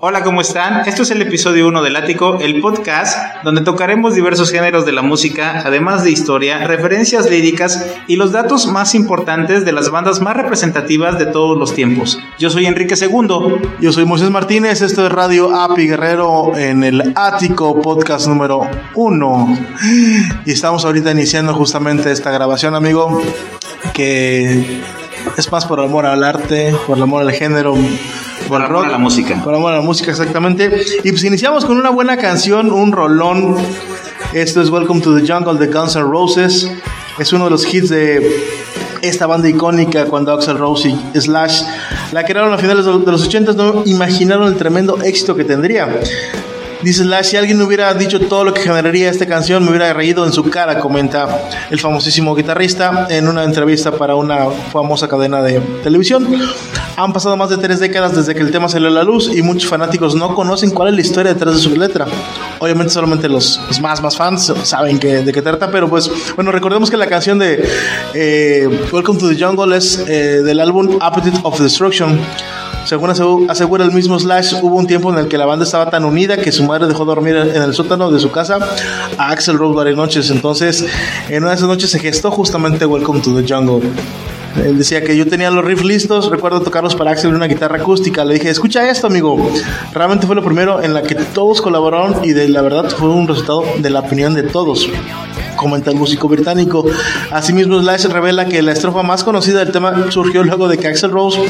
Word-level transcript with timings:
Hola, 0.00 0.22
¿cómo 0.22 0.40
están? 0.40 0.88
Esto 0.88 1.02
es 1.02 1.10
el 1.10 1.22
episodio 1.22 1.66
1 1.66 1.82
del 1.82 1.96
Ático, 1.96 2.38
el 2.38 2.60
podcast 2.60 3.42
donde 3.42 3.62
tocaremos 3.62 4.14
diversos 4.14 4.52
géneros 4.52 4.86
de 4.86 4.92
la 4.92 5.02
música, 5.02 5.60
además 5.66 6.04
de 6.04 6.12
historia, 6.12 6.64
referencias 6.68 7.28
líricas 7.28 7.84
y 8.06 8.14
los 8.14 8.30
datos 8.30 8.68
más 8.68 8.94
importantes 8.94 9.64
de 9.64 9.72
las 9.72 9.90
bandas 9.90 10.20
más 10.20 10.36
representativas 10.36 11.18
de 11.18 11.26
todos 11.26 11.58
los 11.58 11.74
tiempos. 11.74 12.16
Yo 12.38 12.48
soy 12.48 12.66
Enrique 12.66 12.94
II. 12.94 13.56
Yo 13.80 13.92
soy 13.92 14.04
Moisés 14.04 14.30
Martínez, 14.30 14.82
esto 14.82 15.04
es 15.04 15.10
Radio 15.10 15.52
Api 15.52 15.88
Guerrero 15.88 16.56
en 16.56 16.84
el 16.84 17.12
Ático, 17.16 17.82
podcast 17.82 18.28
número 18.28 18.70
1. 18.94 19.58
Y 20.46 20.52
estamos 20.52 20.84
ahorita 20.84 21.10
iniciando 21.10 21.54
justamente 21.54 22.12
esta 22.12 22.30
grabación, 22.30 22.76
amigo, 22.76 23.20
que 23.94 24.80
es 25.36 25.50
más 25.50 25.66
por 25.66 25.80
amor 25.80 26.06
al 26.06 26.22
arte, 26.22 26.72
por 26.86 26.98
el 26.98 27.02
amor 27.02 27.22
al 27.22 27.32
género 27.32 27.74
por 28.48 28.62
amor 28.62 28.86
a 28.86 28.88
la 28.88 28.98
música. 28.98 29.40
Por 29.44 29.54
amor 29.54 29.72
a 29.72 29.76
la 29.76 29.82
música, 29.82 30.10
exactamente. 30.10 30.82
Y 31.04 31.10
pues 31.10 31.22
iniciamos 31.24 31.64
con 31.64 31.76
una 31.76 31.90
buena 31.90 32.16
canción, 32.16 32.72
un 32.72 32.92
rolón. 32.92 33.56
Esto 34.32 34.62
es 34.62 34.70
Welcome 34.70 35.00
to 35.02 35.14
the 35.14 35.30
Jungle 35.30 35.58
de 35.58 35.72
Guns 35.72 35.96
N' 35.96 36.02
Roses. 36.02 36.70
Es 37.18 37.32
uno 37.32 37.44
de 37.44 37.50
los 37.50 37.72
hits 37.72 37.90
de 37.90 38.46
esta 39.02 39.26
banda 39.26 39.48
icónica 39.48 40.06
cuando 40.06 40.32
Axel 40.32 40.58
Rose 40.58 40.88
y 40.88 41.20
Slash 41.20 41.62
la 42.12 42.24
crearon 42.24 42.52
a 42.52 42.58
finales 42.58 42.84
de 42.84 42.92
los 42.92 43.26
80 43.26 43.52
no 43.52 43.82
imaginaron 43.86 44.48
el 44.48 44.56
tremendo 44.56 45.00
éxito 45.02 45.36
que 45.36 45.44
tendría. 45.44 46.00
Dice 46.82 47.02
Slash, 47.02 47.26
si 47.26 47.36
alguien 47.36 47.60
hubiera 47.60 47.92
dicho 47.94 48.20
todo 48.20 48.44
lo 48.44 48.54
que 48.54 48.60
generaría 48.62 49.10
esta 49.10 49.26
canción, 49.26 49.64
me 49.64 49.70
hubiera 49.70 49.92
reído 49.92 50.24
en 50.24 50.32
su 50.32 50.44
cara, 50.44 50.78
comenta 50.78 51.48
el 51.70 51.80
famosísimo 51.80 52.36
guitarrista 52.36 53.08
en 53.10 53.26
una 53.26 53.42
entrevista 53.42 53.90
para 53.90 54.14
una 54.14 54.48
famosa 54.72 55.08
cadena 55.08 55.42
de 55.42 55.58
televisión. 55.82 56.28
Han 56.96 57.12
pasado 57.12 57.36
más 57.36 57.50
de 57.50 57.58
tres 57.58 57.80
décadas 57.80 58.14
desde 58.14 58.32
que 58.32 58.42
el 58.42 58.52
tema 58.52 58.68
salió 58.68 58.88
a 58.88 58.92
la 58.92 59.02
luz 59.02 59.28
y 59.34 59.42
muchos 59.42 59.68
fanáticos 59.68 60.14
no 60.14 60.36
conocen 60.36 60.70
cuál 60.70 60.90
es 60.90 60.94
la 60.94 61.00
historia 61.00 61.34
detrás 61.34 61.56
de 61.56 61.60
su 61.60 61.74
letra. 61.74 62.06
Obviamente 62.60 62.92
solamente 62.92 63.28
los, 63.28 63.60
más, 63.80 64.00
más 64.00 64.16
fans 64.16 64.52
saben 64.62 65.00
que, 65.00 65.22
de 65.22 65.32
qué 65.32 65.42
trata, 65.42 65.72
pero 65.72 65.88
pues 65.88 66.08
bueno, 66.36 66.52
recordemos 66.52 66.90
que 66.90 66.96
la 66.96 67.08
canción 67.08 67.40
de 67.40 67.68
eh, 68.14 68.68
Welcome 68.92 69.18
to 69.18 69.28
the 69.28 69.44
Jungle 69.44 69.76
es 69.76 69.98
eh, 70.06 70.42
del 70.42 70.60
álbum 70.60 70.96
Appetite 71.00 71.40
of 71.42 71.58
Destruction. 71.58 72.20
Según 72.88 73.10
asegura 73.10 73.84
el 73.84 73.92
mismo 73.92 74.18
Slash, 74.18 74.54
hubo 74.62 74.76
un 74.76 74.86
tiempo 74.86 75.12
en 75.12 75.18
el 75.18 75.28
que 75.28 75.36
la 75.36 75.44
banda 75.44 75.66
estaba 75.66 75.90
tan 75.90 76.06
unida 76.06 76.38
que 76.38 76.50
su 76.50 76.64
madre 76.68 76.86
dejó 76.86 77.04
dormir 77.04 77.34
en 77.36 77.62
el 77.62 77.74
sótano 77.74 78.10
de 78.10 78.20
su 78.20 78.30
casa 78.30 78.58
a 79.16 79.30
Axel 79.30 79.58
Rose 79.58 79.74
varias 79.74 79.96
noches. 79.96 80.30
Entonces, 80.30 80.84
en 81.28 81.42
una 81.42 81.50
de 81.50 81.56
esas 81.56 81.68
noches 81.68 81.90
se 81.90 81.98
gestó 81.98 82.30
justamente 82.30 82.86
Welcome 82.86 83.20
to 83.20 83.34
the 83.34 83.52
Jungle. 83.52 83.88
Él 84.64 84.78
decía 84.78 85.02
que 85.02 85.16
yo 85.16 85.26
tenía 85.26 85.50
los 85.50 85.64
riffs 85.64 85.84
listos, 85.84 86.30
recuerdo 86.30 86.60
tocarlos 86.60 86.94
para 86.94 87.12
Axel 87.12 87.30
en 87.30 87.36
una 87.36 87.46
guitarra 87.46 87.78
acústica. 87.78 88.24
Le 88.24 88.34
dije, 88.34 88.50
escucha 88.50 88.88
esto, 88.90 89.06
amigo. 89.06 89.50
Realmente 89.92 90.26
fue 90.26 90.36
lo 90.36 90.44
primero 90.44 90.82
en 90.82 90.94
la 90.94 91.02
que 91.02 91.14
todos 91.14 91.60
colaboraron 91.60 92.24
y 92.24 92.32
de 92.32 92.48
la 92.48 92.62
verdad 92.62 92.88
fue 92.90 93.08
un 93.08 93.28
resultado 93.28 93.64
de 93.78 93.90
la 93.90 94.00
opinión 94.00 94.34
de 94.34 94.42
todos 94.44 94.88
comenta 95.58 95.90
el 95.90 95.96
músico 95.96 96.28
británico. 96.28 96.86
Asimismo, 97.30 97.78
Slash 97.80 98.06
revela 98.06 98.46
que 98.46 98.62
la 98.62 98.72
estrofa 98.72 99.02
más 99.02 99.22
conocida 99.22 99.58
del 99.58 99.72
tema 99.72 100.10
surgió 100.10 100.42
luego 100.42 100.68
de 100.68 100.78
que 100.78 100.88
Axel 100.88 101.10
Rose 101.10 101.42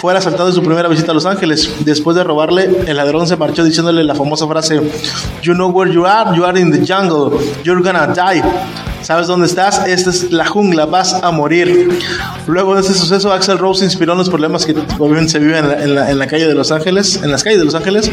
fuera 0.00 0.20
asaltado 0.20 0.48
en 0.48 0.54
su 0.54 0.62
primera 0.62 0.88
visita 0.88 1.10
a 1.10 1.14
Los 1.14 1.26
Ángeles. 1.26 1.70
Después 1.80 2.16
de 2.16 2.24
robarle, 2.24 2.70
el 2.86 2.96
ladrón 2.96 3.26
se 3.26 3.36
marchó 3.36 3.62
diciéndole 3.64 4.04
la 4.04 4.14
famosa 4.14 4.46
frase: 4.46 4.80
You 5.42 5.52
know 5.52 5.68
where 5.70 5.92
you 5.92 6.06
are, 6.06 6.34
you 6.34 6.44
are 6.44 6.58
in 6.58 6.70
the 6.70 6.78
jungle, 6.78 7.38
you're 7.62 7.82
gonna 7.82 8.06
die. 8.06 8.42
¿Sabes 9.02 9.26
dónde 9.26 9.46
estás? 9.46 9.86
Esta 9.86 10.10
es 10.10 10.32
la 10.32 10.46
jungla, 10.46 10.86
vas 10.86 11.14
a 11.14 11.30
morir. 11.30 11.98
Luego 12.46 12.74
de 12.74 12.80
ese 12.80 12.94
suceso, 12.94 13.32
Axel 13.32 13.58
Rose 13.58 13.84
inspiró 13.84 14.14
los 14.14 14.28
problemas 14.28 14.64
que 14.64 14.74
obviamente 14.98 15.32
se 15.32 15.38
viven 15.38 15.64
en 15.64 15.94
la, 15.94 16.10
en 16.10 16.18
la 16.18 16.26
calle 16.26 16.48
de 16.48 16.54
Los 16.54 16.72
Ángeles, 16.72 17.20
en 17.22 17.30
las 17.30 17.44
calles 17.44 17.58
de 17.60 17.64
Los 17.66 17.74
Ángeles, 17.74 18.10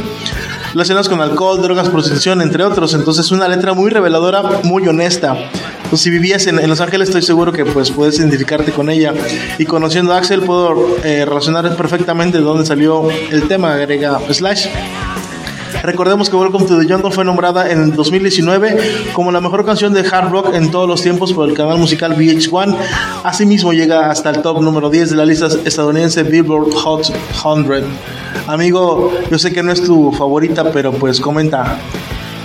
relacionados 0.73 1.07
con 1.07 1.21
alcohol, 1.21 1.61
drogas, 1.61 1.89
prostitución, 1.89 2.41
entre 2.41 2.63
otros. 2.63 2.93
Entonces, 2.93 3.31
una 3.31 3.47
letra 3.47 3.73
muy 3.73 3.89
reveladora, 3.89 4.41
muy 4.63 4.87
honesta. 4.87 5.37
Pues 5.89 6.01
si 6.01 6.09
vivías 6.09 6.47
en, 6.47 6.67
Los 6.67 6.81
Ángeles, 6.81 7.09
estoy 7.09 7.21
seguro 7.21 7.51
que 7.51 7.65
pues 7.65 7.91
puedes 7.91 8.17
identificarte 8.19 8.71
con 8.71 8.89
ella. 8.89 9.13
Y 9.59 9.65
conociendo 9.65 10.13
a 10.13 10.17
Axel, 10.17 10.41
puedo 10.41 10.97
eh, 11.03 11.25
relacionar 11.25 11.75
perfectamente 11.75 12.39
de 12.39 12.43
dónde 12.43 12.65
salió 12.65 13.09
el 13.09 13.47
tema, 13.47 13.73
agrega 13.73 14.19
Slash. 14.31 14.67
Recordemos 15.81 16.29
que 16.29 16.35
Welcome 16.35 16.65
to 16.65 16.79
the 16.79 16.91
Jungle 16.91 17.11
fue 17.11 17.25
nombrada 17.25 17.69
en 17.69 17.95
2019 17.95 19.11
como 19.13 19.31
la 19.31 19.41
mejor 19.41 19.65
canción 19.65 19.93
de 19.93 20.01
hard 20.01 20.31
rock 20.31 20.53
en 20.53 20.71
todos 20.71 20.87
los 20.87 21.01
tiempos 21.01 21.33
por 21.33 21.49
el 21.49 21.55
canal 21.55 21.77
musical 21.77 22.15
VH1. 22.15 22.77
Asimismo 23.23 23.73
llega 23.73 24.09
hasta 24.09 24.29
el 24.29 24.41
top 24.41 24.61
número 24.61 24.89
10 24.89 25.09
de 25.11 25.15
la 25.15 25.25
lista 25.25 25.47
estadounidense 25.65 26.23
Billboard 26.23 26.73
Hot 26.73 27.05
100. 27.05 27.85
Amigo, 28.47 29.11
yo 29.29 29.39
sé 29.39 29.51
que 29.51 29.63
no 29.63 29.71
es 29.71 29.83
tu 29.83 30.11
favorita, 30.11 30.71
pero 30.71 30.91
pues 30.93 31.19
comenta. 31.19 31.79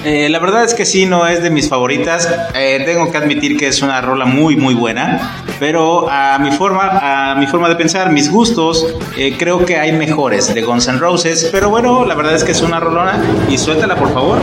Eh, 0.05 0.29
la 0.29 0.39
verdad 0.39 0.65
es 0.65 0.75
que 0.75 0.87
sí, 0.87 1.07
no 1.07 1.27
es 1.27 1.43
de 1.43 1.51
mis 1.51 1.69
favoritas. 1.69 2.29
Eh, 2.55 2.83
tengo 2.87 3.11
que 3.11 3.19
admitir 3.19 3.57
que 3.57 3.67
es 3.67 3.83
una 3.83 4.01
rola 4.01 4.25
muy, 4.25 4.57
muy 4.57 4.75
buena. 4.75 5.43
Pero 5.59 6.09
a 6.09 6.39
mi 6.39 6.51
forma, 6.53 7.33
a 7.33 7.35
mi 7.35 7.47
forma 7.47 7.69
de 7.69 7.77
pensar, 7.77 8.11
mis 8.11 8.31
gustos, 8.31 8.87
eh, 9.17 9.35
creo 9.37 9.65
que 9.65 9.79
hay 9.79 9.93
mejores 9.93 10.55
de 10.55 10.63
Guns 10.63 10.87
N' 10.89 10.99
Roses. 10.99 11.49
Pero 11.51 11.69
bueno, 11.71 12.05
la 12.05 12.15
verdad 12.15 12.35
es 12.35 12.45
que 12.45 12.53
es 12.53 12.63
una 12.63 12.79
rolona 12.79 13.21
y 13.49 13.59
suéltala, 13.59 13.97
por 13.97 14.13
favor. 14.13 14.39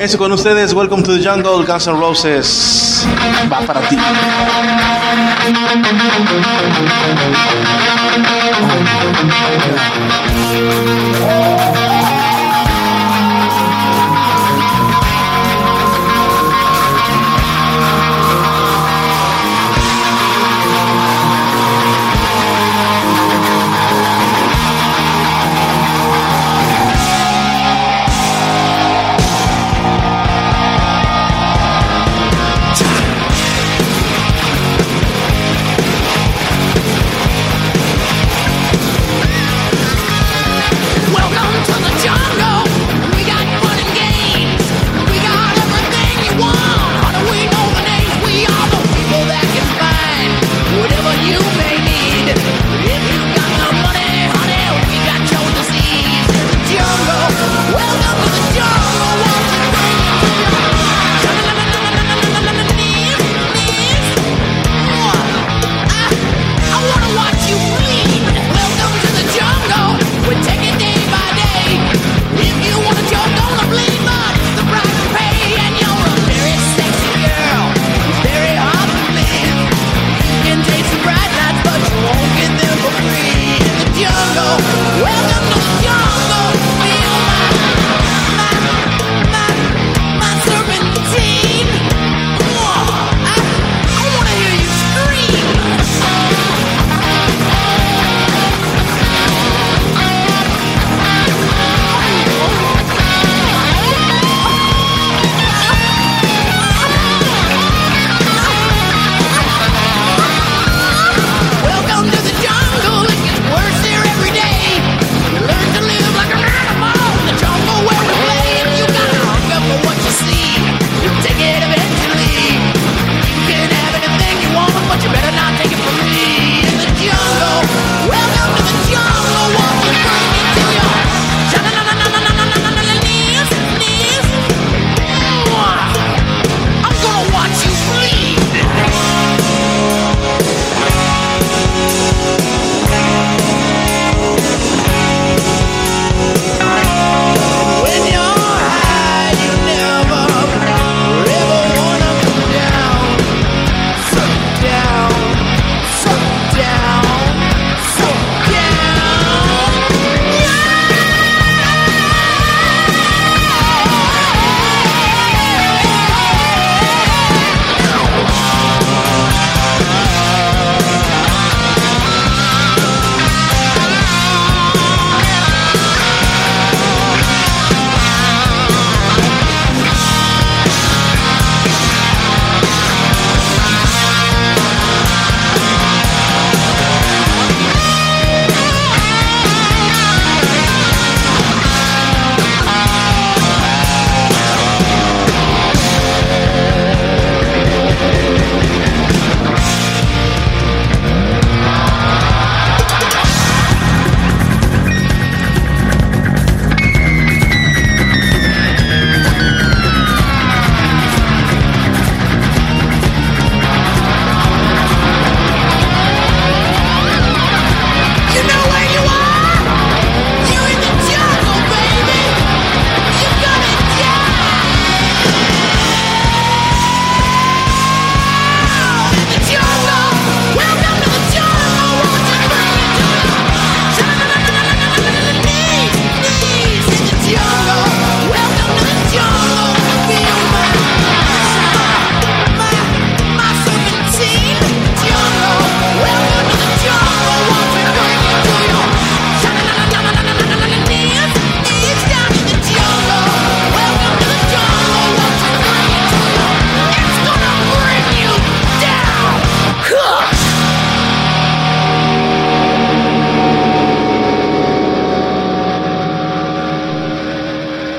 Eso 0.00 0.18
con 0.18 0.32
ustedes, 0.32 0.72
Welcome 0.72 1.02
to 1.02 1.18
the 1.18 1.26
Jungle, 1.26 1.64
Guns 1.66 1.86
N' 1.86 2.00
Roses. 2.00 3.06
Va 3.52 3.60
para 3.60 3.80
ti. 3.80 3.96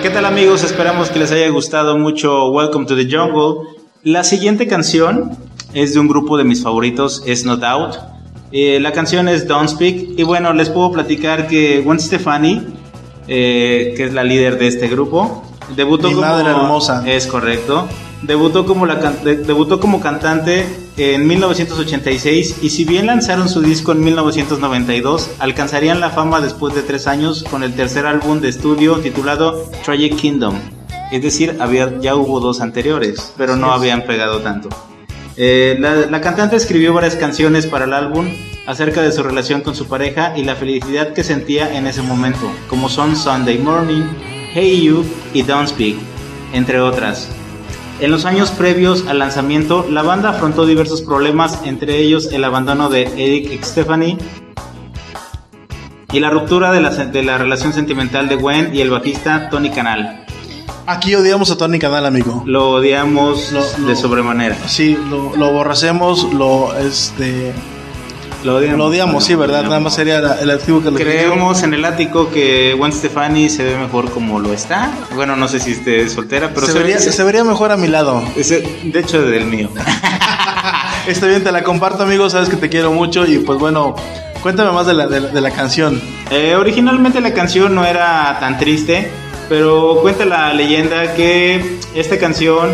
¿Qué 0.07 0.13
tal 0.13 0.25
amigos? 0.25 0.63
Esperamos 0.63 1.09
que 1.09 1.19
les 1.19 1.33
haya 1.33 1.49
gustado 1.49 1.97
mucho 1.97 2.47
Welcome 2.47 2.85
to 2.85 2.95
the 2.95 3.13
Jungle. 3.13 3.67
La 4.03 4.23
siguiente 4.23 4.65
canción 4.65 5.37
es 5.73 5.93
de 5.93 5.99
un 5.99 6.07
grupo 6.07 6.37
de 6.37 6.45
mis 6.45 6.63
favoritos, 6.63 7.23
es 7.25 7.43
No 7.43 7.57
Doubt. 7.57 7.95
Eh, 8.53 8.79
la 8.79 8.93
canción 8.93 9.27
es 9.27 9.49
Don't 9.49 9.67
Speak 9.67 10.17
y 10.17 10.23
bueno, 10.23 10.53
les 10.53 10.69
puedo 10.69 10.93
platicar 10.93 11.49
que 11.49 11.81
Gwen 11.81 11.99
Stefani, 11.99 12.67
eh, 13.27 13.95
que 13.97 14.05
es 14.05 14.13
la 14.13 14.23
líder 14.23 14.57
de 14.57 14.67
este 14.67 14.87
grupo, 14.87 15.43
debutó 15.75 16.07
Mi 16.07 16.13
como 16.13 16.25
madre 16.25 16.51
hermosa. 16.51 17.03
Es 17.05 17.27
correcto. 17.27 17.89
Debutó 18.23 18.65
como, 18.65 18.85
la, 18.87 18.95
debutó 18.95 19.79
como 19.79 19.99
cantante 19.99 20.65
en 20.97 21.27
1986 21.27 22.57
y 22.63 22.69
si 22.69 22.83
bien 22.83 23.05
lanzaron 23.05 23.47
su 23.47 23.61
disco 23.61 23.91
en 23.91 24.03
1992, 24.03 25.29
alcanzarían 25.37 25.99
la 25.99 26.09
fama 26.09 26.41
después 26.41 26.73
de 26.73 26.81
tres 26.81 27.05
años 27.05 27.43
con 27.43 27.61
el 27.61 27.75
tercer 27.75 28.07
álbum 28.07 28.41
de 28.41 28.49
estudio 28.49 28.97
titulado 28.97 29.69
Tragic 29.85 30.15
Kingdom. 30.15 30.55
Es 31.11 31.21
decir, 31.21 31.57
había, 31.59 31.99
ya 31.99 32.15
hubo 32.15 32.39
dos 32.39 32.59
anteriores, 32.59 33.33
pero 33.37 33.55
no 33.55 33.71
habían 33.71 34.03
pegado 34.05 34.39
tanto. 34.39 34.69
Eh, 35.37 35.77
la, 35.79 36.07
la 36.07 36.19
cantante 36.19 36.55
escribió 36.55 36.93
varias 36.93 37.15
canciones 37.15 37.67
para 37.67 37.85
el 37.85 37.93
álbum 37.93 38.27
acerca 38.65 39.03
de 39.03 39.11
su 39.11 39.21
relación 39.21 39.61
con 39.61 39.75
su 39.75 39.87
pareja 39.87 40.33
y 40.35 40.43
la 40.43 40.55
felicidad 40.55 41.13
que 41.13 41.23
sentía 41.23 41.77
en 41.77 41.85
ese 41.85 42.01
momento, 42.01 42.51
como 42.67 42.89
son 42.89 43.15
Sunday 43.15 43.59
Morning, 43.59 44.01
Hey 44.53 44.81
You 44.81 45.05
y 45.33 45.43
Don't 45.43 45.69
Speak, 45.69 45.97
entre 46.53 46.79
otras. 46.79 47.29
En 47.99 48.11
los 48.11 48.25
años 48.25 48.51
previos 48.51 49.05
al 49.07 49.19
lanzamiento, 49.19 49.85
la 49.89 50.03
banda 50.03 50.29
afrontó 50.29 50.65
diversos 50.65 51.01
problemas, 51.01 51.61
entre 51.65 51.97
ellos 51.99 52.31
el 52.31 52.43
abandono 52.43 52.89
de 52.89 53.03
Eric 53.17 53.63
Stephanie 53.63 54.17
y 56.11 56.19
la 56.19 56.29
ruptura 56.29 56.71
de 56.71 56.79
la, 56.81 56.91
de 56.91 57.23
la 57.23 57.37
relación 57.39 57.73
sentimental 57.73 58.29
de 58.29 58.35
Gwen 58.35 58.73
y 58.73 58.81
el 58.81 58.91
bajista 58.91 59.49
Tony 59.49 59.71
Canal. 59.71 60.25
Aquí 60.85 61.15
odiamos 61.15 61.49
a 61.51 61.57
Tony 61.57 61.79
Canal, 61.79 62.05
amigo. 62.05 62.43
Lo 62.45 62.69
odiamos 62.69 63.51
Lo- 63.51 63.61
lo- 63.79 63.87
de 63.87 63.95
sobremanera. 63.95 64.55
Sí, 64.67 64.97
lo, 65.09 65.35
lo 65.35 65.51
lo 66.33 66.77
este 66.77 67.51
Lo 68.47 68.55
odiamos, 68.55 68.77
lo 68.77 68.85
odiamos, 68.85 69.23
sí, 69.25 69.35
¿verdad? 69.35 69.63
Nada 69.63 69.79
más 69.81 69.93
sería 69.95 70.21
la- 70.21 70.35
el 70.39 70.49
adjetivo 70.49 70.81
que 70.81 70.91
le 70.91 70.99
Creemos 71.03 71.63
en 71.63 71.73
el 71.73 71.83
ático 71.83 72.29
que 72.29 72.73
Gwen 72.77 72.93
Stefani 72.93 73.49
se 73.49 73.63
ve 73.63 73.77
mejor 73.77 74.09
como 74.09 74.39
lo 74.39 74.53
está. 74.53 74.89
Bueno, 75.15 75.35
no 75.35 75.47
sé 75.49 75.59
si 75.59 75.71
esté 75.73 76.07
soltera, 76.07 76.51
pero 76.53 76.65
se, 76.65 76.73
vería, 76.73 76.95
ve, 76.95 77.01
se 77.01 77.23
vería 77.23 77.43
mejor 77.43 77.71
a 77.73 77.77
mi 77.77 77.87
lado. 77.87 78.23
ese- 78.37 78.61
de 78.83 78.99
hecho 78.99 79.21
del 79.21 79.45
mío. 79.45 79.69
Está 81.07 81.27
bien, 81.27 81.43
te 81.43 81.51
la 81.51 81.63
comparto, 81.63 82.03
amigo. 82.03 82.29
Sabes 82.29 82.49
que 82.49 82.55
te 82.55 82.69
quiero 82.69 82.91
mucho. 82.91 83.25
Y 83.25 83.39
pues 83.39 83.59
bueno, 83.59 83.95
cuéntame 84.41 84.71
más 84.71 84.87
de 84.87 84.93
la, 84.93 85.07
de 85.07 85.19
la, 85.21 85.27
de 85.29 85.41
la 85.41 85.51
canción. 85.51 86.01
Eh, 86.31 86.55
originalmente 86.55 87.21
la 87.21 87.33
canción 87.33 87.73
no 87.75 87.85
era 87.85 88.37
tan 88.39 88.57
triste, 88.57 89.09
pero 89.49 89.99
cuenta 90.01 90.25
la 90.25 90.53
leyenda 90.53 91.13
que 91.15 91.79
esta 91.95 92.17
canción 92.17 92.69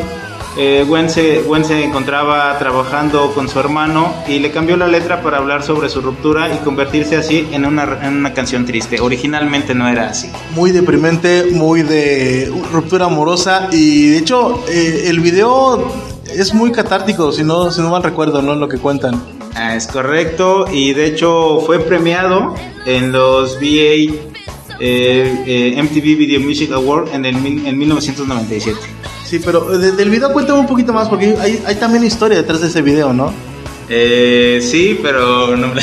eh, 0.57 0.85
Gwen, 0.87 1.09
se, 1.09 1.41
Gwen 1.41 1.65
se 1.65 1.83
encontraba 1.83 2.57
trabajando 2.59 3.33
con 3.33 3.49
su 3.49 3.59
hermano 3.59 4.13
y 4.27 4.39
le 4.39 4.51
cambió 4.51 4.77
la 4.77 4.87
letra 4.87 5.21
para 5.21 5.37
hablar 5.37 5.63
sobre 5.63 5.89
su 5.89 6.01
ruptura 6.01 6.53
y 6.53 6.57
convertirse 6.59 7.17
así 7.17 7.47
en 7.51 7.65
una, 7.65 7.99
en 8.03 8.17
una 8.17 8.33
canción 8.33 8.65
triste. 8.65 8.99
Originalmente 8.99 9.73
no 9.73 9.87
era 9.87 10.09
así. 10.09 10.29
Muy 10.55 10.71
deprimente, 10.71 11.45
muy 11.51 11.81
de 11.81 12.53
ruptura 12.71 13.05
amorosa. 13.05 13.69
Y 13.71 14.09
de 14.09 14.17
hecho, 14.17 14.63
eh, 14.69 15.05
el 15.07 15.19
video 15.21 15.91
es 16.25 16.53
muy 16.53 16.71
catártico, 16.71 17.31
si 17.31 17.43
no, 17.43 17.71
si 17.71 17.81
no 17.81 17.89
mal 17.89 18.03
recuerdo, 18.03 18.41
¿no? 18.41 18.55
Lo 18.55 18.67
que 18.67 18.77
cuentan. 18.77 19.21
Ah, 19.55 19.75
es 19.75 19.87
correcto 19.87 20.65
y 20.71 20.93
de 20.93 21.05
hecho 21.05 21.61
fue 21.63 21.79
premiado 21.79 22.55
en 22.85 23.11
los 23.11 23.57
VA 23.57 24.11
eh, 24.79 25.43
eh, 25.45 25.81
MTV 25.81 26.17
Video 26.17 26.39
Music 26.39 26.71
Award 26.71 27.13
en, 27.13 27.25
el, 27.25 27.35
en 27.35 27.77
1997. 27.77 28.79
Sí, 29.33 29.41
pero 29.43 29.61
de- 29.79 29.93
del 29.93 30.11
video 30.11 30.31
cuéntame 30.31 30.59
un 30.59 30.67
poquito 30.67 30.93
más, 30.93 31.09
porque 31.09 31.35
hay, 31.41 31.59
hay 31.65 31.73
también 31.77 32.03
historia 32.03 32.37
detrás 32.37 32.61
de 32.61 32.67
ese 32.67 32.83
video, 32.83 33.13
¿no? 33.13 33.33
Eh, 33.89 34.59
sí, 34.61 34.99
pero 35.01 35.57
no 35.57 35.69
me 35.69 35.81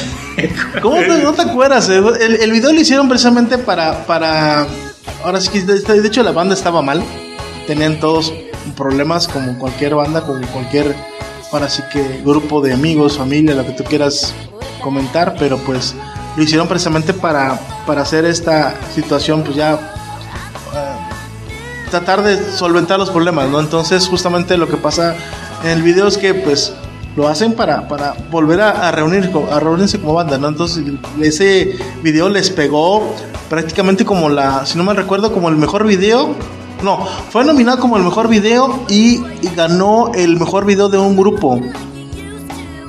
¿Cómo 0.80 1.00
te- 1.00 1.20
no 1.20 1.32
te 1.32 1.42
acuerdas? 1.42 1.88
eh? 1.88 2.00
El, 2.20 2.36
el 2.36 2.52
video 2.52 2.72
lo 2.72 2.80
hicieron 2.80 3.08
precisamente 3.08 3.58
para, 3.58 4.06
para... 4.06 4.68
Ahora 5.24 5.40
sí 5.40 5.48
que 5.48 5.62
de, 5.62 5.80
de 5.80 6.06
hecho 6.06 6.22
la 6.22 6.30
banda 6.30 6.54
estaba 6.54 6.80
mal. 6.80 7.02
Tenían 7.66 7.98
todos 7.98 8.32
problemas 8.76 9.26
como 9.26 9.58
cualquier 9.58 9.96
banda, 9.96 10.20
como 10.20 10.46
cualquier, 10.52 10.94
ahora 11.50 11.68
sí 11.68 11.82
que 11.92 12.20
grupo 12.24 12.60
de 12.60 12.72
amigos, 12.72 13.18
familia, 13.18 13.56
lo 13.56 13.66
que 13.66 13.72
tú 13.72 13.82
quieras 13.82 14.32
comentar, 14.80 15.34
pero 15.40 15.58
pues 15.58 15.96
lo 16.36 16.42
hicieron 16.44 16.68
precisamente 16.68 17.12
para, 17.14 17.58
para 17.84 18.02
hacer 18.02 18.24
esta 18.26 18.76
situación 18.94 19.42
pues 19.42 19.56
ya... 19.56 19.96
tratar 21.90 22.22
de 22.22 22.38
solventar 22.56 22.98
los 22.98 23.10
problemas, 23.10 23.48
¿no? 23.48 23.60
Entonces 23.60 24.06
justamente 24.08 24.56
lo 24.56 24.68
que 24.68 24.76
pasa 24.76 25.16
en 25.62 25.70
el 25.70 25.82
video 25.82 26.06
es 26.06 26.16
que 26.16 26.34
pues 26.34 26.72
lo 27.16 27.28
hacen 27.28 27.54
para, 27.54 27.88
para 27.88 28.14
volver 28.30 28.60
a, 28.60 28.88
a 28.88 28.92
reunir 28.92 29.30
a 29.50 29.60
reunirse 29.60 30.00
como 30.00 30.14
banda, 30.14 30.38
¿no? 30.38 30.48
Entonces 30.48 30.84
ese 31.20 31.76
video 32.02 32.28
les 32.28 32.50
pegó 32.50 33.14
prácticamente 33.48 34.04
como 34.04 34.28
la, 34.28 34.64
si 34.64 34.78
no 34.78 34.84
mal 34.84 34.96
recuerdo, 34.96 35.32
como 35.32 35.48
el 35.48 35.56
mejor 35.56 35.86
video. 35.86 36.34
No, 36.82 37.06
fue 37.30 37.44
nominado 37.44 37.78
como 37.78 37.98
el 37.98 38.04
mejor 38.04 38.28
video 38.28 38.84
y, 38.88 39.22
y 39.42 39.50
ganó 39.54 40.12
el 40.14 40.38
mejor 40.38 40.64
video 40.64 40.88
de 40.88 40.96
un 40.96 41.14
grupo. 41.16 41.60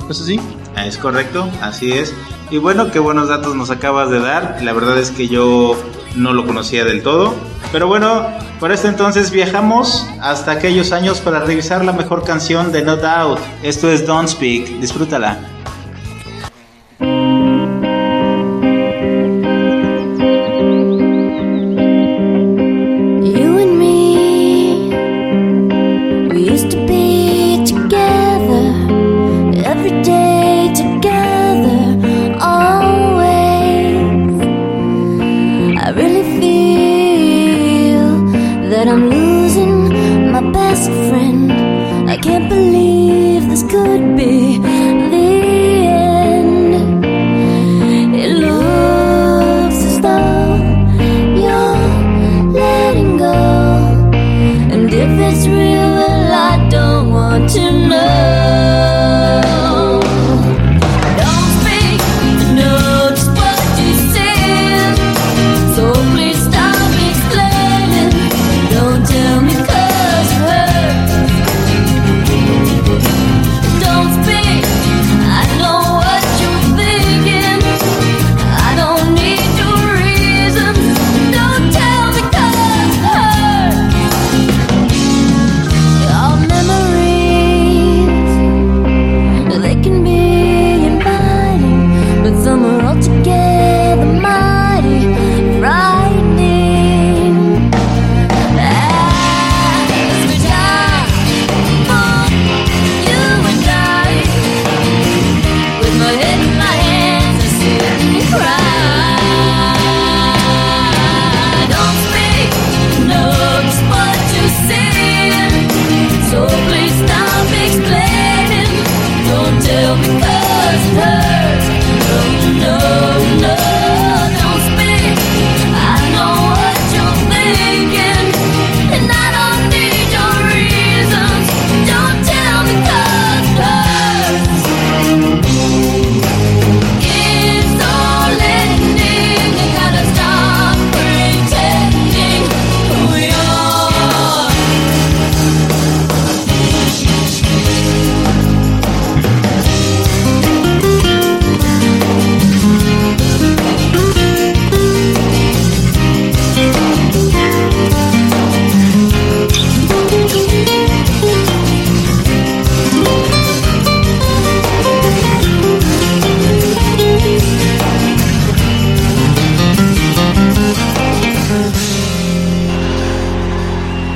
¿Es 0.09 0.21
así? 0.21 0.39
Ah, 0.75 0.85
Es 0.85 0.97
correcto, 0.97 1.49
así 1.61 1.91
es. 1.91 2.13
Y 2.49 2.57
bueno, 2.57 2.91
qué 2.91 2.99
buenos 2.99 3.27
datos 3.27 3.55
nos 3.55 3.69
acabas 3.69 4.09
de 4.09 4.19
dar. 4.19 4.59
La 4.61 4.71
verdad 4.73 4.97
es 4.97 5.11
que 5.11 5.27
yo 5.27 5.75
no 6.15 6.33
lo 6.33 6.45
conocía 6.45 6.83
del 6.85 7.01
todo. 7.03 7.33
Pero 7.71 7.87
bueno, 7.87 8.27
por 8.59 8.71
este 8.71 8.89
entonces 8.89 9.31
viajamos 9.31 10.05
hasta 10.21 10.51
aquellos 10.51 10.91
años 10.91 11.21
para 11.21 11.39
revisar 11.39 11.85
la 11.85 11.93
mejor 11.93 12.23
canción 12.25 12.71
de 12.71 12.81
No 12.81 12.97
Doubt. 12.97 13.39
Esto 13.63 13.89
es 13.89 14.05
Don't 14.05 14.27
Speak. 14.27 14.79
Disfrútala. 14.79 15.60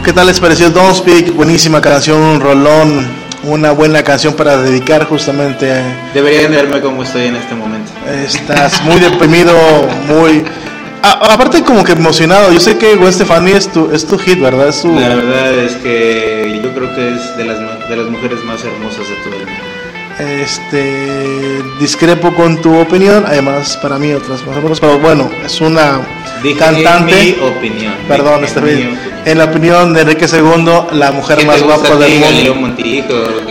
¿Qué 0.06 0.14
tal 0.14 0.28
les 0.28 0.40
pareció 0.40 0.70
Don't 0.70 0.96
Speak? 0.96 1.34
Buenísima 1.36 1.82
canción, 1.82 2.22
un 2.22 2.40
rolón, 2.40 3.08
una 3.44 3.72
buena 3.72 4.04
canción 4.04 4.34
para 4.36 4.58
dedicar 4.58 5.06
justamente. 5.06 5.72
a- 5.72 6.12
Deberían 6.14 6.52
de 6.52 6.58
verme 6.58 6.80
como 6.82 7.04
estoy 7.04 7.24
en 7.26 7.36
este 7.36 7.56
momento. 7.56 7.92
Estás 8.26 8.82
muy 8.84 9.00
deprimido, 9.00 9.54
muy... 10.08 10.44
A- 11.02 11.34
aparte 11.34 11.64
como 11.64 11.84
que 11.84 11.94
emocionado, 11.94 12.52
yo 12.52 12.60
sé 12.60 12.78
que 12.78 12.96
Gwen 12.96 13.14
Stefani 13.14 13.52
es 13.52 13.72
tu, 13.72 13.90
es 13.92 14.06
tu 14.06 14.18
hit, 14.20 14.40
¿verdad? 14.40 14.68
Es 14.70 14.82
tu... 14.82 14.94
La 14.94 15.10
verdad 15.16 15.54
es 15.54 15.74
que 15.76 16.62
yo 16.64 16.72
creo 16.74 16.96
que 16.96 17.10
es 17.16 17.38
de 17.38 17.46
las, 17.46 17.58
de 17.90 17.96
las 17.96 18.08
mujeres 18.08 18.44
más 18.44 18.64
hermosas 18.64 19.08
de 19.10 19.16
todo 19.24 19.34
el 19.40 19.46
mundo. 19.48 19.65
Este, 20.20 21.62
discrepo 21.80 22.34
con 22.34 22.62
tu 22.62 22.78
opinión, 22.80 23.26
además 23.28 23.78
para 23.82 23.98
mí 24.00 24.14
otras 24.14 24.46
más 24.48 24.56
hermosas, 24.56 24.80
pero 24.80 24.98
bueno, 25.00 25.30
es 25.46 25.60
una 25.60 26.00
Dije 26.42 26.58
cantante... 26.58 27.36
mi 27.38 27.46
opinión. 27.46 27.94
Perdón, 28.08 28.44
está 28.46 28.62
bien. 28.62 28.98
En 29.26 29.38
la 29.40 29.46
opinión 29.46 29.94
de 29.94 30.02
Enrique 30.02 30.26
II, 30.32 30.70
la 30.94 31.12
mujer 31.12 31.40
¿Qué 31.40 31.46
más 31.46 31.62
guapa 31.64 31.96
del 31.96 32.20
mundo. 32.20 32.56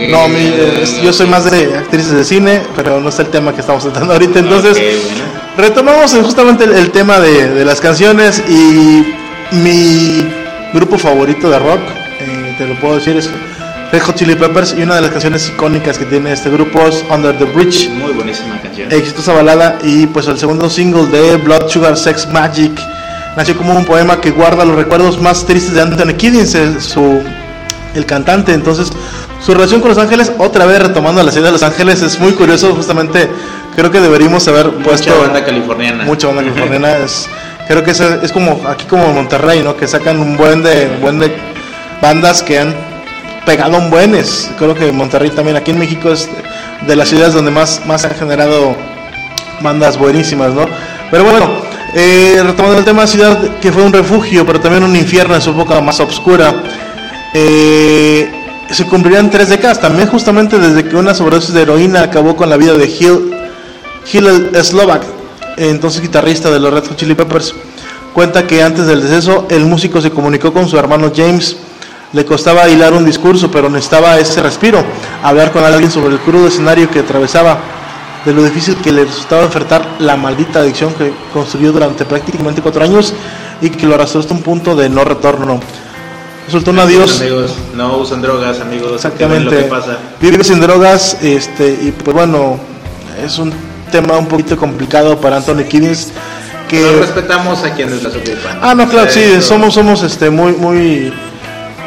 No, 0.09 0.27
mi- 0.27 0.53
es- 0.81 1.01
yo 1.03 1.13
soy 1.13 1.27
más 1.27 1.49
de 1.51 1.77
actrices 1.77 2.11
de 2.11 2.23
cine, 2.23 2.61
pero 2.75 2.99
no 2.99 3.09
es 3.09 3.19
el 3.19 3.27
tema 3.27 3.53
que 3.53 3.61
estamos 3.61 3.83
tratando 3.83 4.13
ahorita. 4.13 4.39
Entonces, 4.39 4.73
bueno. 4.77 5.23
retomamos 5.57 6.13
justamente 6.13 6.63
el, 6.63 6.73
el 6.73 6.91
tema 6.91 7.19
de, 7.19 7.49
de 7.53 7.65
las 7.65 7.79
canciones 7.81 8.41
y 8.49 9.05
mi 9.51 10.25
grupo 10.73 10.97
favorito 10.97 11.49
de 11.49 11.59
rock, 11.59 11.79
eh, 12.21 12.55
te 12.57 12.65
lo 12.67 12.73
puedo 12.75 12.95
decir, 12.95 13.17
es 13.17 13.29
Red 13.95 14.01
Hot 14.01 14.15
Chili 14.17 14.35
Peppers 14.35 14.75
y 14.77 14.81
una 14.83 14.95
de 14.95 15.01
las 15.03 15.11
canciones 15.11 15.47
icónicas 15.47 15.97
que 15.97 16.03
tiene 16.03 16.33
este 16.33 16.49
grupo 16.49 16.81
es 16.81 17.01
Under 17.09 17.33
the 17.37 17.45
Bridge. 17.45 17.89
Muy 17.91 18.11
buenísima 18.11 18.59
canción. 18.59 18.91
exitosa 18.91 19.31
balada 19.31 19.79
y 19.83 20.05
pues 20.07 20.27
el 20.27 20.37
segundo 20.37 20.69
single 20.69 21.05
de 21.05 21.37
Blood 21.37 21.69
Sugar 21.69 21.95
Sex 21.95 22.27
Magic 22.27 22.77
nació 23.37 23.55
como 23.55 23.73
un 23.73 23.85
poema 23.85 24.19
que 24.19 24.31
guarda 24.31 24.65
los 24.65 24.75
recuerdos 24.75 25.21
más 25.21 25.45
tristes 25.45 25.73
de 25.75 25.81
Anthony 25.81 26.13
Kiddings, 26.17 26.57
su, 26.83 27.23
el 27.93 28.05
cantante. 28.05 28.51
Entonces, 28.53 28.91
su 29.41 29.53
relación 29.53 29.79
con 29.79 29.91
Los 29.91 29.97
Ángeles, 29.97 30.29
otra 30.39 30.65
vez 30.65 30.81
retomando 30.81 31.23
la 31.23 31.31
ciudad 31.31 31.47
de 31.47 31.53
Los 31.53 31.63
Ángeles, 31.63 32.01
es 32.01 32.19
muy 32.19 32.33
curioso. 32.33 32.75
Justamente, 32.75 33.29
creo 33.77 33.91
que 33.91 34.01
deberíamos 34.01 34.45
haber 34.49 34.71
puesto 34.71 35.09
Mucha 35.09 35.21
banda 35.21 35.45
californiana. 35.45 36.03
mucha 36.03 36.27
banda 36.27 36.43
californiana. 36.43 36.97
Es, 37.05 37.29
creo 37.65 37.81
que 37.81 37.91
es, 37.91 38.01
es 38.01 38.33
como 38.33 38.61
aquí 38.67 38.87
como 38.87 39.13
Monterrey, 39.13 39.63
¿no? 39.63 39.77
Que 39.77 39.87
sacan 39.87 40.19
un 40.19 40.35
buen 40.35 40.63
de, 40.63 40.91
un 40.95 41.01
buen 41.01 41.19
de 41.19 41.33
bandas 42.01 42.43
que 42.43 42.59
han 42.59 42.94
pegado 43.45 43.77
un 43.77 43.89
buen. 43.89 44.15
Es, 44.15 44.49
creo 44.57 44.73
que 44.73 44.91
Monterrey 44.91 45.29
también, 45.29 45.57
aquí 45.57 45.71
en 45.71 45.79
México, 45.79 46.11
es 46.11 46.29
de 46.85 46.95
las 46.95 47.09
ciudades 47.09 47.33
donde 47.33 47.51
más, 47.51 47.81
más 47.85 48.05
han 48.05 48.15
generado 48.15 48.75
bandas 49.61 49.97
buenísimas, 49.97 50.53
¿no? 50.53 50.65
Pero 51.11 51.23
bueno, 51.23 51.47
eh, 51.93 52.41
retomando 52.43 52.79
el 52.79 52.85
tema, 52.85 53.07
ciudad 53.07 53.59
que 53.59 53.71
fue 53.71 53.83
un 53.83 53.93
refugio, 53.93 54.45
pero 54.45 54.59
también 54.59 54.83
un 54.83 54.95
infierno 54.95 55.35
en 55.35 55.41
su 55.41 55.51
época 55.51 55.79
más 55.81 55.99
oscura. 55.99 56.53
Eh, 57.33 58.29
se 58.71 58.85
cumplirían 58.85 59.29
tres 59.29 59.49
décadas 59.49 59.79
también 59.79 60.07
justamente 60.07 60.57
desde 60.57 60.83
que 60.87 60.95
una 60.95 61.13
sobredosis 61.13 61.53
de 61.53 61.61
heroína 61.61 62.01
acabó 62.01 62.35
con 62.35 62.49
la 62.49 62.57
vida 62.57 62.73
de 62.73 62.85
Hill, 62.85 63.33
Hillel 64.11 64.51
Slovak, 64.63 65.03
entonces 65.57 66.01
guitarrista 66.01 66.49
de 66.49 66.59
los 66.59 66.73
Red 66.73 66.85
Hot 66.87 66.97
Chili 66.97 67.15
Peppers. 67.15 67.53
Cuenta 68.13 68.47
que 68.47 68.63
antes 68.63 68.87
del 68.87 69.01
deceso 69.01 69.45
el 69.49 69.65
músico 69.65 70.01
se 70.01 70.09
comunicó 70.09 70.53
con 70.53 70.67
su 70.67 70.77
hermano 70.77 71.11
James. 71.15 71.57
Le 72.15 72.23
costaba 72.23 72.69
hilar 72.69 72.93
un 72.93 73.03
discurso, 73.03 73.51
pero 73.51 73.69
necesitaba 73.69 74.17
ese 74.17 74.41
respiro, 74.41 74.81
hablar 75.21 75.51
con 75.51 75.65
alguien 75.65 75.91
sobre 75.91 76.13
el 76.13 76.21
crudo 76.21 76.47
escenario 76.47 76.89
que 76.89 76.99
atravesaba, 76.99 77.57
de 78.23 78.33
lo 78.33 78.41
difícil 78.41 78.77
que 78.77 78.93
le 78.93 79.03
resultaba 79.03 79.43
enfrentar 79.43 79.85
la 79.99 80.15
maldita 80.15 80.59
adicción 80.59 80.93
que 80.93 81.11
construyó 81.33 81.73
durante 81.73 82.05
prácticamente 82.05 82.61
cuatro 82.61 82.85
años 82.85 83.13
y 83.59 83.69
que 83.69 83.85
lo 83.85 83.95
arrastró 83.95 84.21
hasta 84.21 84.33
un 84.33 84.43
punto 84.43 84.77
de 84.77 84.87
no 84.87 85.03
retorno. 85.03 85.59
Resultó 86.45 86.71
un 86.71 86.79
adiós. 86.79 87.19
Amigos, 87.19 87.53
no 87.75 87.97
usan 87.97 88.21
drogas, 88.21 88.61
amigos. 88.61 88.93
Exactamente. 88.93 89.43
Lo 89.43 89.51
que 89.51 89.63
pasa. 89.63 89.97
Vive 90.21 90.41
sin 90.41 90.61
drogas, 90.61 91.17
este, 91.21 91.67
y 91.67 91.91
pues 91.91 92.15
bueno, 92.15 92.57
es 93.21 93.37
un 93.39 93.51
tema 93.91 94.17
un 94.17 94.27
poquito 94.27 94.55
complicado 94.55 95.19
para 95.19 95.35
Anthony 95.35 95.65
Kiddings. 95.67 96.13
Que, 96.69 96.79
Pero 96.79 96.99
respetamos 97.01 97.61
a 97.65 97.73
quienes 97.73 98.01
las 98.01 98.15
ocupan. 98.15 98.57
ah, 98.61 98.73
no, 98.73 98.87
claro, 98.87 99.11
sí, 99.11 99.41
somos, 99.41 99.73
somos 99.73 100.01
este, 100.01 100.29
muy, 100.29 100.53
muy 100.53 101.13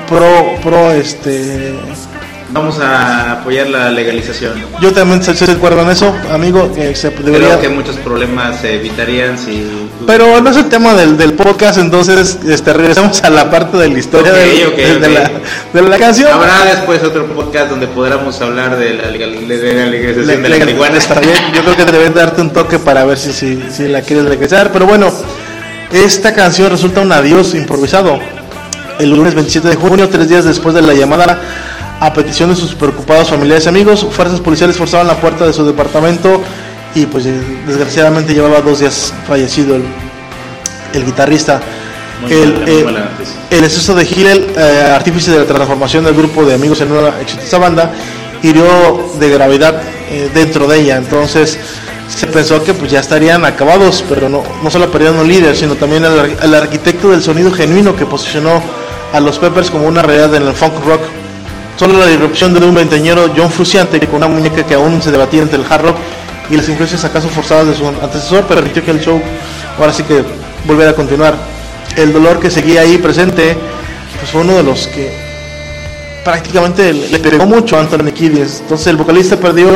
pro, 0.08 0.54
pro, 0.62 0.90
este. 0.92 1.74
Vamos 2.50 2.80
a 2.80 3.32
apoyar 3.32 3.68
la 3.68 3.90
legalización. 3.90 4.54
Yo 4.80 4.90
también 4.94 5.20
estoy 5.20 5.46
de 5.46 5.52
acuerdo 5.52 5.82
en 5.82 5.90
eso, 5.90 6.14
amigo, 6.32 6.72
que 6.72 6.94
se 6.96 7.10
debería. 7.10 7.48
Creo 7.48 7.60
que 7.60 7.68
muchos 7.68 7.96
problemas 7.96 8.62
se 8.62 8.76
evitarían 8.76 9.36
si. 9.36 9.66
Pero 10.06 10.40
no 10.40 10.48
es 10.48 10.56
el 10.56 10.64
tema 10.70 10.94
del, 10.94 11.18
del 11.18 11.34
podcast, 11.34 11.76
entonces 11.78 12.38
este, 12.48 12.72
regresamos 12.72 13.22
a 13.22 13.28
la 13.28 13.50
parte 13.50 13.76
de 13.76 13.90
la 13.90 13.98
historia 13.98 14.32
Ok, 14.32 14.38
del- 14.38 14.66
ok, 14.68 14.76
de. 14.76 15.08
La, 15.10 15.30
de 15.74 15.88
la 15.90 15.98
canción. 15.98 16.32
Habrá 16.32 16.64
después 16.64 17.04
otro 17.04 17.26
podcast 17.26 17.68
donde 17.68 17.86
podamos 17.86 18.40
hablar 18.40 18.78
de 18.78 18.94
la, 18.94 19.10
legal- 19.10 19.46
de 19.46 19.74
la 19.74 19.86
legalización 19.86 20.26
Le- 20.26 20.36
de 20.38 20.48
la 20.48 20.58
marihuana. 20.64 20.96
Está 20.96 21.20
bien, 21.20 21.34
yo 21.54 21.60
creo 21.62 21.76
que 21.76 21.84
debes 21.84 22.14
darte 22.14 22.40
un 22.40 22.50
toque 22.50 22.78
para 22.78 23.04
ver 23.04 23.18
si, 23.18 23.34
si, 23.34 23.62
si 23.70 23.88
la 23.88 24.00
quieres 24.00 24.24
legalizar. 24.24 24.72
Pero 24.72 24.86
bueno, 24.86 25.12
esta 25.92 26.32
canción 26.32 26.70
resulta 26.70 27.02
un 27.02 27.12
adiós 27.12 27.54
improvisado. 27.54 28.18
El 28.98 29.10
lunes 29.10 29.34
27 29.34 29.68
de 29.68 29.76
junio, 29.76 30.08
tres 30.08 30.28
días 30.28 30.44
después 30.44 30.74
de 30.74 30.82
la 30.82 30.92
llamada 30.92 31.40
a 32.00 32.12
petición 32.12 32.50
de 32.50 32.56
sus 32.56 32.74
preocupados 32.74 33.28
familiares 33.28 33.66
y 33.66 33.68
amigos, 33.68 34.06
fuerzas 34.10 34.40
policiales 34.40 34.76
forzaban 34.76 35.06
la 35.06 35.20
puerta 35.20 35.46
de 35.46 35.52
su 35.52 35.64
departamento 35.64 36.42
y 36.94 37.06
pues 37.06 37.26
eh, 37.26 37.40
desgraciadamente 37.66 38.34
llevaba 38.34 38.60
dos 38.60 38.80
días 38.80 39.14
fallecido 39.26 39.76
el, 39.76 39.84
el 40.94 41.04
guitarrista. 41.04 41.60
Muy 42.22 42.32
el, 42.32 42.64
eh, 42.66 42.86
el 43.50 43.64
exceso 43.64 43.94
de 43.94 44.04
Hillel, 44.04 44.50
eh, 44.56 44.92
artífice 44.92 45.30
de 45.30 45.38
la 45.38 45.44
transformación 45.44 46.04
del 46.04 46.14
grupo 46.14 46.44
de 46.44 46.54
amigos 46.54 46.80
en 46.80 46.90
una 46.90 47.20
exitosa 47.20 47.58
banda, 47.58 47.92
hirió 48.42 48.64
de 49.20 49.28
gravedad 49.30 49.80
eh, 50.10 50.28
dentro 50.34 50.66
de 50.66 50.80
ella. 50.80 50.96
Entonces 50.96 51.56
se 52.08 52.26
pensó 52.26 52.64
que 52.64 52.74
pues 52.74 52.90
ya 52.90 52.98
estarían 52.98 53.44
acabados, 53.44 54.04
pero 54.08 54.28
no, 54.28 54.42
no 54.62 54.70
solo 54.70 54.90
perdieron 54.90 55.20
un 55.20 55.28
líder, 55.28 55.54
sino 55.54 55.76
también 55.76 56.04
el, 56.04 56.36
el 56.42 56.54
arquitecto 56.54 57.10
del 57.10 57.22
sonido 57.22 57.52
genuino 57.52 57.94
que 57.94 58.06
posicionó 58.06 58.60
a 59.12 59.20
los 59.20 59.38
Peppers 59.38 59.70
como 59.70 59.86
una 59.86 60.02
realidad 60.02 60.34
en 60.34 60.46
el 60.46 60.54
funk 60.54 60.74
rock. 60.84 61.00
Solo 61.76 61.98
la 61.98 62.10
irrupción 62.10 62.52
de 62.52 62.66
un 62.66 62.74
veinteñero 62.74 63.32
John 63.36 63.50
Frusciante 63.50 64.00
con 64.00 64.16
una 64.16 64.28
muñeca 64.28 64.64
que 64.64 64.74
aún 64.74 65.00
se 65.00 65.10
debatía 65.10 65.42
entre 65.42 65.58
el 65.58 65.64
hard 65.68 65.82
rock 65.82 65.96
y 66.50 66.56
las 66.56 66.68
influencias 66.68 67.04
acaso 67.04 67.28
forzadas 67.28 67.68
de 67.68 67.74
su 67.74 67.86
antecesor 67.86 68.44
permitió 68.44 68.84
que 68.84 68.90
el 68.90 69.00
show 69.00 69.20
ahora 69.78 69.92
sí 69.92 70.02
que 70.02 70.24
volviera 70.66 70.90
a 70.90 70.94
continuar. 70.94 71.34
El 71.96 72.12
dolor 72.12 72.40
que 72.40 72.50
seguía 72.50 72.80
ahí 72.82 72.98
presente 72.98 73.56
pues 74.18 74.30
fue 74.30 74.40
uno 74.40 74.56
de 74.56 74.62
los 74.62 74.88
que 74.88 75.12
prácticamente 76.24 76.92
le 76.92 77.18
pegó 77.20 77.46
mucho 77.46 77.76
a 77.76 77.80
Anthony 77.80 78.12
Kiddings. 78.12 78.60
Entonces 78.60 78.86
el 78.88 78.96
vocalista 78.96 79.36
perdió 79.36 79.68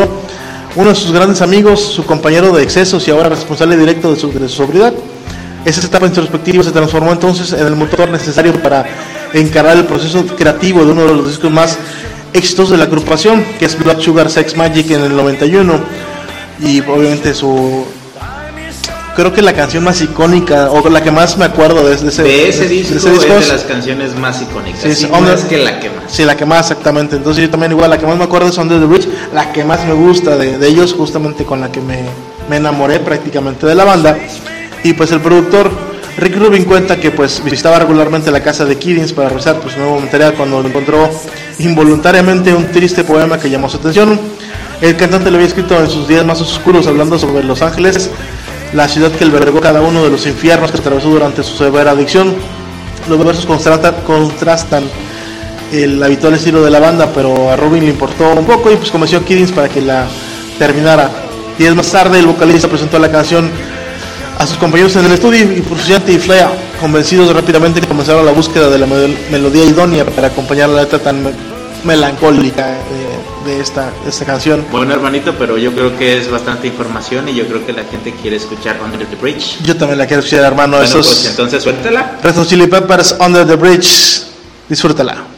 uno 0.75 0.89
de 0.89 0.95
sus 0.95 1.13
grandes 1.13 1.41
amigos, 1.43 1.81
su 1.81 2.05
compañero 2.05 2.51
de 2.53 2.63
excesos 2.63 3.07
y 3.07 3.11
ahora 3.11 3.29
responsable 3.29 3.77
directo 3.77 4.13
de 4.13 4.19
su, 4.19 4.33
de 4.33 4.49
su 4.49 4.57
sobriedad. 4.57 4.93
Esa 5.65 5.87
etapa 5.87 6.07
introspectiva 6.07 6.65
se 6.65 6.73
transformó 6.73 7.13
entonces 7.13 7.53
en 7.53 7.67
el 7.67 7.77
motor 7.77 8.09
necesario 8.09 8.61
para 8.61 8.85
encarar 9.35 9.77
el 9.77 9.85
proceso 9.85 10.25
creativo 10.37 10.85
de 10.85 10.93
uno 10.93 11.07
de 11.07 11.15
los 11.15 11.29
discos 11.29 11.51
más 11.51 11.79
exitosos 12.33 12.73
de 12.73 12.79
la 12.79 12.85
agrupación, 12.85 13.45
que 13.59 13.67
es 13.67 13.79
Blood 13.79 14.01
Sugar 14.01 14.31
Sex 14.31 14.57
Magic 14.57 14.91
en 14.91 15.03
el 15.03 15.17
91. 15.17 15.81
Y 16.61 16.81
obviamente 16.81 17.35
su... 17.35 17.85
Creo 19.15 19.31
que 19.31 19.43
la 19.43 19.53
canción 19.53 19.85
más 19.85 20.01
icónica, 20.01 20.71
o 20.71 20.89
la 20.89 21.03
que 21.03 21.11
más 21.11 21.37
me 21.37 21.45
acuerdo 21.45 21.87
de, 21.87 21.95
de 21.97 22.09
ese, 22.09 22.23
De 22.23 22.49
ese 22.49 22.63
de 22.63 22.69
disco 22.69 22.97
ese 22.97 23.11
disco 23.11 23.35
es 23.35 23.47
de 23.47 23.53
las 23.53 23.65
canciones 23.65 24.15
más 24.17 24.41
icónicas. 24.41 24.81
Sí, 24.81 24.95
Sí, 24.95 25.07
no 25.11 25.31
es 25.31 25.43
que 25.43 25.59
la 25.59 25.81
que 25.81 25.91
más. 25.91 26.05
Sí, 26.09 26.25
la 26.25 26.35
que 26.35 26.47
más, 26.47 26.71
exactamente. 26.71 27.17
Entonces 27.17 27.45
yo 27.45 27.51
también 27.51 27.73
igual, 27.73 27.91
la 27.91 27.99
que 27.99 28.07
más 28.07 28.17
me 28.17 28.25
acuerdo 28.25 28.49
es 28.49 28.57
Under 28.57 28.81
the 28.81 28.87
Bridge, 28.87 29.07
la 29.35 29.53
que 29.53 29.65
más 29.65 29.85
me 29.85 29.93
gusta 29.93 30.39
de, 30.39 30.57
de 30.57 30.67
ellos, 30.67 30.95
justamente 30.95 31.45
con 31.45 31.61
la 31.61 31.71
que 31.71 31.83
me, 31.83 32.05
me 32.49 32.57
enamoré 32.57 33.01
prácticamente 33.01 33.67
de 33.67 33.75
la 33.75 33.85
banda. 33.85 34.17
Y 34.83 34.95
pues 34.95 35.13
el 35.13 35.21
productor 35.21 35.71
Rick 36.17 36.37
Rubin 36.37 36.65
cuenta 36.65 37.01
que 37.01 37.11
pues 37.11 37.43
visitaba 37.43 37.79
regularmente 37.79 38.31
la 38.31 38.43
casa 38.43 38.65
de 38.67 38.77
Kiddings 38.77 39.13
para 39.13 39.31
revisar 39.31 39.59
pues 39.61 39.77
nuevo 39.77 39.99
material 39.99 40.35
cuando 40.35 40.61
encontró 40.61 41.09
involuntariamente 41.59 42.53
un 42.55 42.71
triste 42.71 43.03
poema 43.03 43.39
que 43.39 43.49
llamó 43.49 43.69
su 43.69 43.79
atención. 43.79 44.21
El 44.83 44.97
cantante 44.97 45.31
lo 45.31 45.37
había 45.37 45.49
escrito 45.49 45.79
en 45.81 45.89
sus 45.89 46.07
días 46.09 46.25
más 46.27 46.41
oscuros 46.41 46.87
hablando 46.87 47.19
sobre 47.19 47.45
Los 47.45 47.63
Ángeles, 47.63 48.11
la 48.75 48.89
ciudad 48.89 49.11
que 49.13 49.25
albergó 49.25 49.61
cada 49.61 49.81
uno 49.81 50.05
de 50.05 50.11
los 50.11 50.27
infiernos 50.27 50.71
que 50.71 50.79
atravesó 50.79 51.09
durante 51.09 51.43
su 51.43 51.57
severa 51.57 51.93
adicción. 51.93 52.35
Los 53.09 53.25
versos 53.25 53.47
contrastan, 53.47 54.85
el 55.73 56.03
habitual 56.03 56.35
estilo 56.35 56.63
de 56.63 56.71
la 56.71 56.79
banda, 56.79 57.11
pero 57.15 57.51
a 57.51 57.57
Robin 57.57 57.85
le 57.85 57.91
importó 57.91 58.33
un 58.35 58.45
poco 58.45 58.71
y 58.71 58.77
pues 58.77 58.91
convenció 58.91 59.19
a 59.19 59.25
Kiddings 59.25 59.53
para 59.53 59.69
que 59.69 59.81
la 59.81 60.07
terminara. 60.59 61.11
Días 61.59 61.75
más 61.75 61.91
tarde 61.91 62.19
el 62.19 62.27
vocalista 62.27 62.69
presentó 62.69 62.99
la 62.99 63.11
canción 63.11 63.51
a 64.43 64.47
sus 64.47 64.57
compañeros 64.57 64.97
en 64.97 65.05
el 65.05 65.13
estudio 65.13 65.45
y 65.53 65.61
por 65.61 65.77
Frusciante 65.77 66.13
y 66.13 66.19
Flea, 66.19 66.51
convencidos 66.81 67.33
rápidamente, 67.33 67.81
que 67.81 67.87
comenzaron 67.87 68.27
la 68.27 68.33
búsqueda 68.33 68.69
de 68.71 68.79
la 68.79 68.87
melodía 68.87 69.65
idónea 69.65 70.05
para 70.05 70.29
acompañar 70.29 70.69
la 70.69 70.83
letra 70.83 70.99
tan 70.99 71.23
melancólica 71.85 72.77
de, 73.47 73.61
esta, 73.61 73.93
esta 74.07 74.25
canción. 74.25 74.65
Bueno, 74.73 74.95
hermanito, 74.95 75.37
pero 75.39 75.57
yo 75.59 75.73
creo 75.73 75.97
que 75.97 76.19
es 76.19 76.29
bastante 76.29 76.67
información 76.67 77.29
y 77.29 77.35
yo 77.35 77.47
creo 77.47 77.65
que 77.65 77.73
la 77.73 77.85
gente 77.85 78.13
quiere 78.21 78.37
escuchar 78.37 78.81
Under 78.85 79.07
the 79.07 79.15
Bridge. 79.15 79.63
Yo 79.63 79.77
también 79.77 79.99
la 79.99 80.07
quiero 80.07 80.25
escuchar, 80.25 80.45
hermano. 80.45 80.79
Bueno, 80.79 80.93
pues, 80.93 81.27
entonces 81.31 81.63
suéltala. 81.63 82.19
Restos 82.21 82.49
Chili 82.49 82.67
Peppers, 82.67 83.15
Under 83.21 83.47
the 83.47 83.55
Bridge. 83.55 84.25
Disfrútala. 84.69 85.32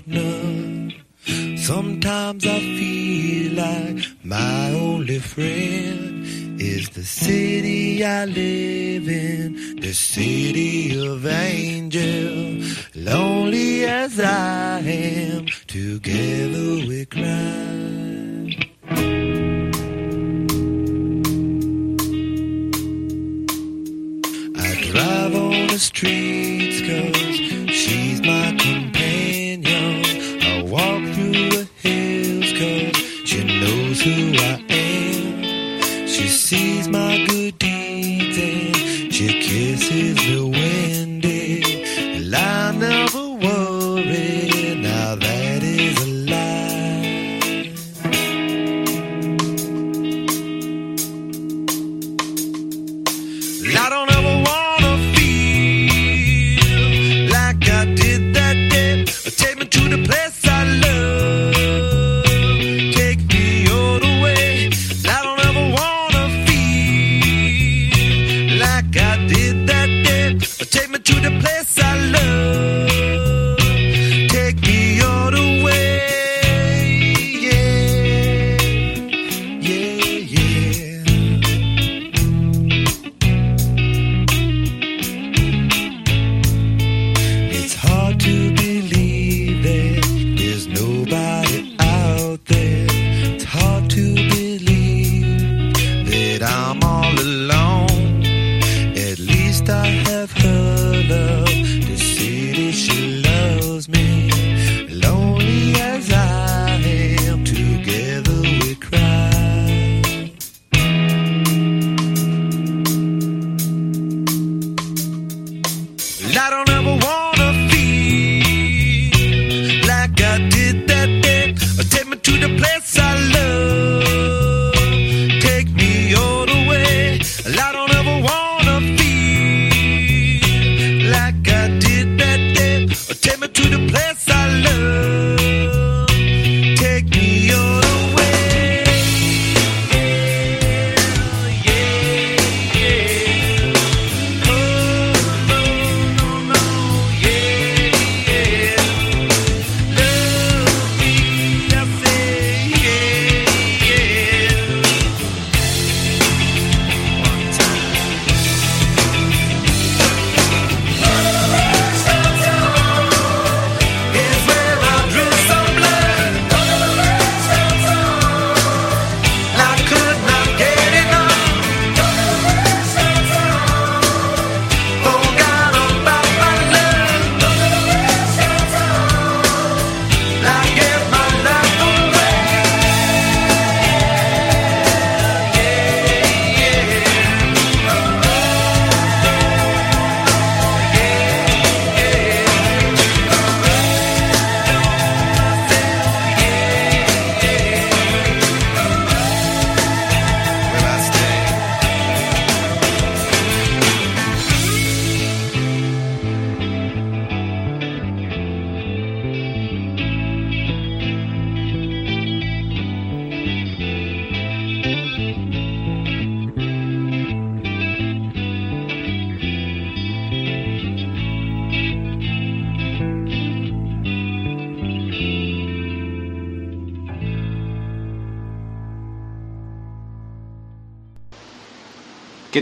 partner. 0.00 0.90
Sometimes 1.56 2.46
I 2.46 2.58
feel 2.60 3.52
like 3.54 4.04
my 4.24 4.70
only 4.70 5.18
friend 5.18 6.24
is 6.60 6.88
the 6.90 7.04
city 7.04 8.04
I 8.04 8.24
live 8.24 9.08
in, 9.08 9.76
the 9.80 9.92
city 9.92 10.98
of 11.06 11.26
angels. 11.26 12.86
Lonely 12.94 13.84
as 13.84 14.18
I 14.20 14.80
am, 14.80 15.46
together 15.66 16.86
we 16.88 17.04
cry. 17.06 17.74
drive 24.92 25.34
on 25.34 25.66
the 25.66 25.78
streets 25.78 26.80
cause 26.80 27.36
she's 27.70 28.22
my 28.22 28.56
companion 28.58 28.87
Maria. 34.08 34.67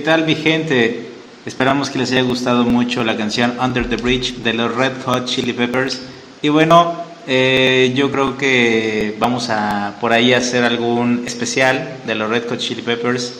tal, 0.07 0.25
mi 0.25 0.37
gente? 0.37 1.05
Esperamos 1.47 1.91
que 1.91 1.99
les 1.99 2.13
haya 2.13 2.23
gustado 2.23 2.63
mucho 2.63 3.03
la 3.03 3.17
canción 3.17 3.55
Under 3.61 3.89
the 3.89 3.97
Bridge 3.97 4.37
de 4.37 4.55
los 4.55 4.73
Red 4.73 4.93
Hot 5.05 5.25
Chili 5.25 5.53
Peppers. 5.53 6.01
Y 6.43 6.49
bueno, 6.49 6.95
eh, 7.27 7.93
yo 7.97 8.13
creo 8.13 8.39
que 8.39 9.17
vamos 9.19 9.51
a 9.51 9.97
por 10.01 10.13
ahí 10.13 10.33
hacer 10.33 10.63
algún 10.63 11.25
especial 11.27 11.99
de 12.07 12.15
los 12.15 12.31
Red 12.31 12.49
Hot 12.49 12.59
Chili 12.61 12.83
Peppers 12.83 13.33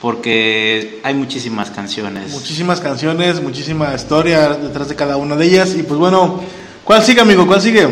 porque 0.00 0.98
hay 1.02 1.12
muchísimas 1.12 1.70
canciones. 1.70 2.32
Muchísimas 2.32 2.80
canciones, 2.80 3.42
muchísima 3.42 3.94
historia 3.94 4.48
detrás 4.48 4.88
de 4.88 4.94
cada 4.94 5.18
una 5.18 5.36
de 5.36 5.44
ellas. 5.44 5.76
Y 5.76 5.82
pues 5.82 6.00
bueno, 6.00 6.40
¿cuál 6.84 7.02
sigue, 7.02 7.20
amigo? 7.20 7.46
¿Cuál 7.46 7.60
sigue? 7.60 7.86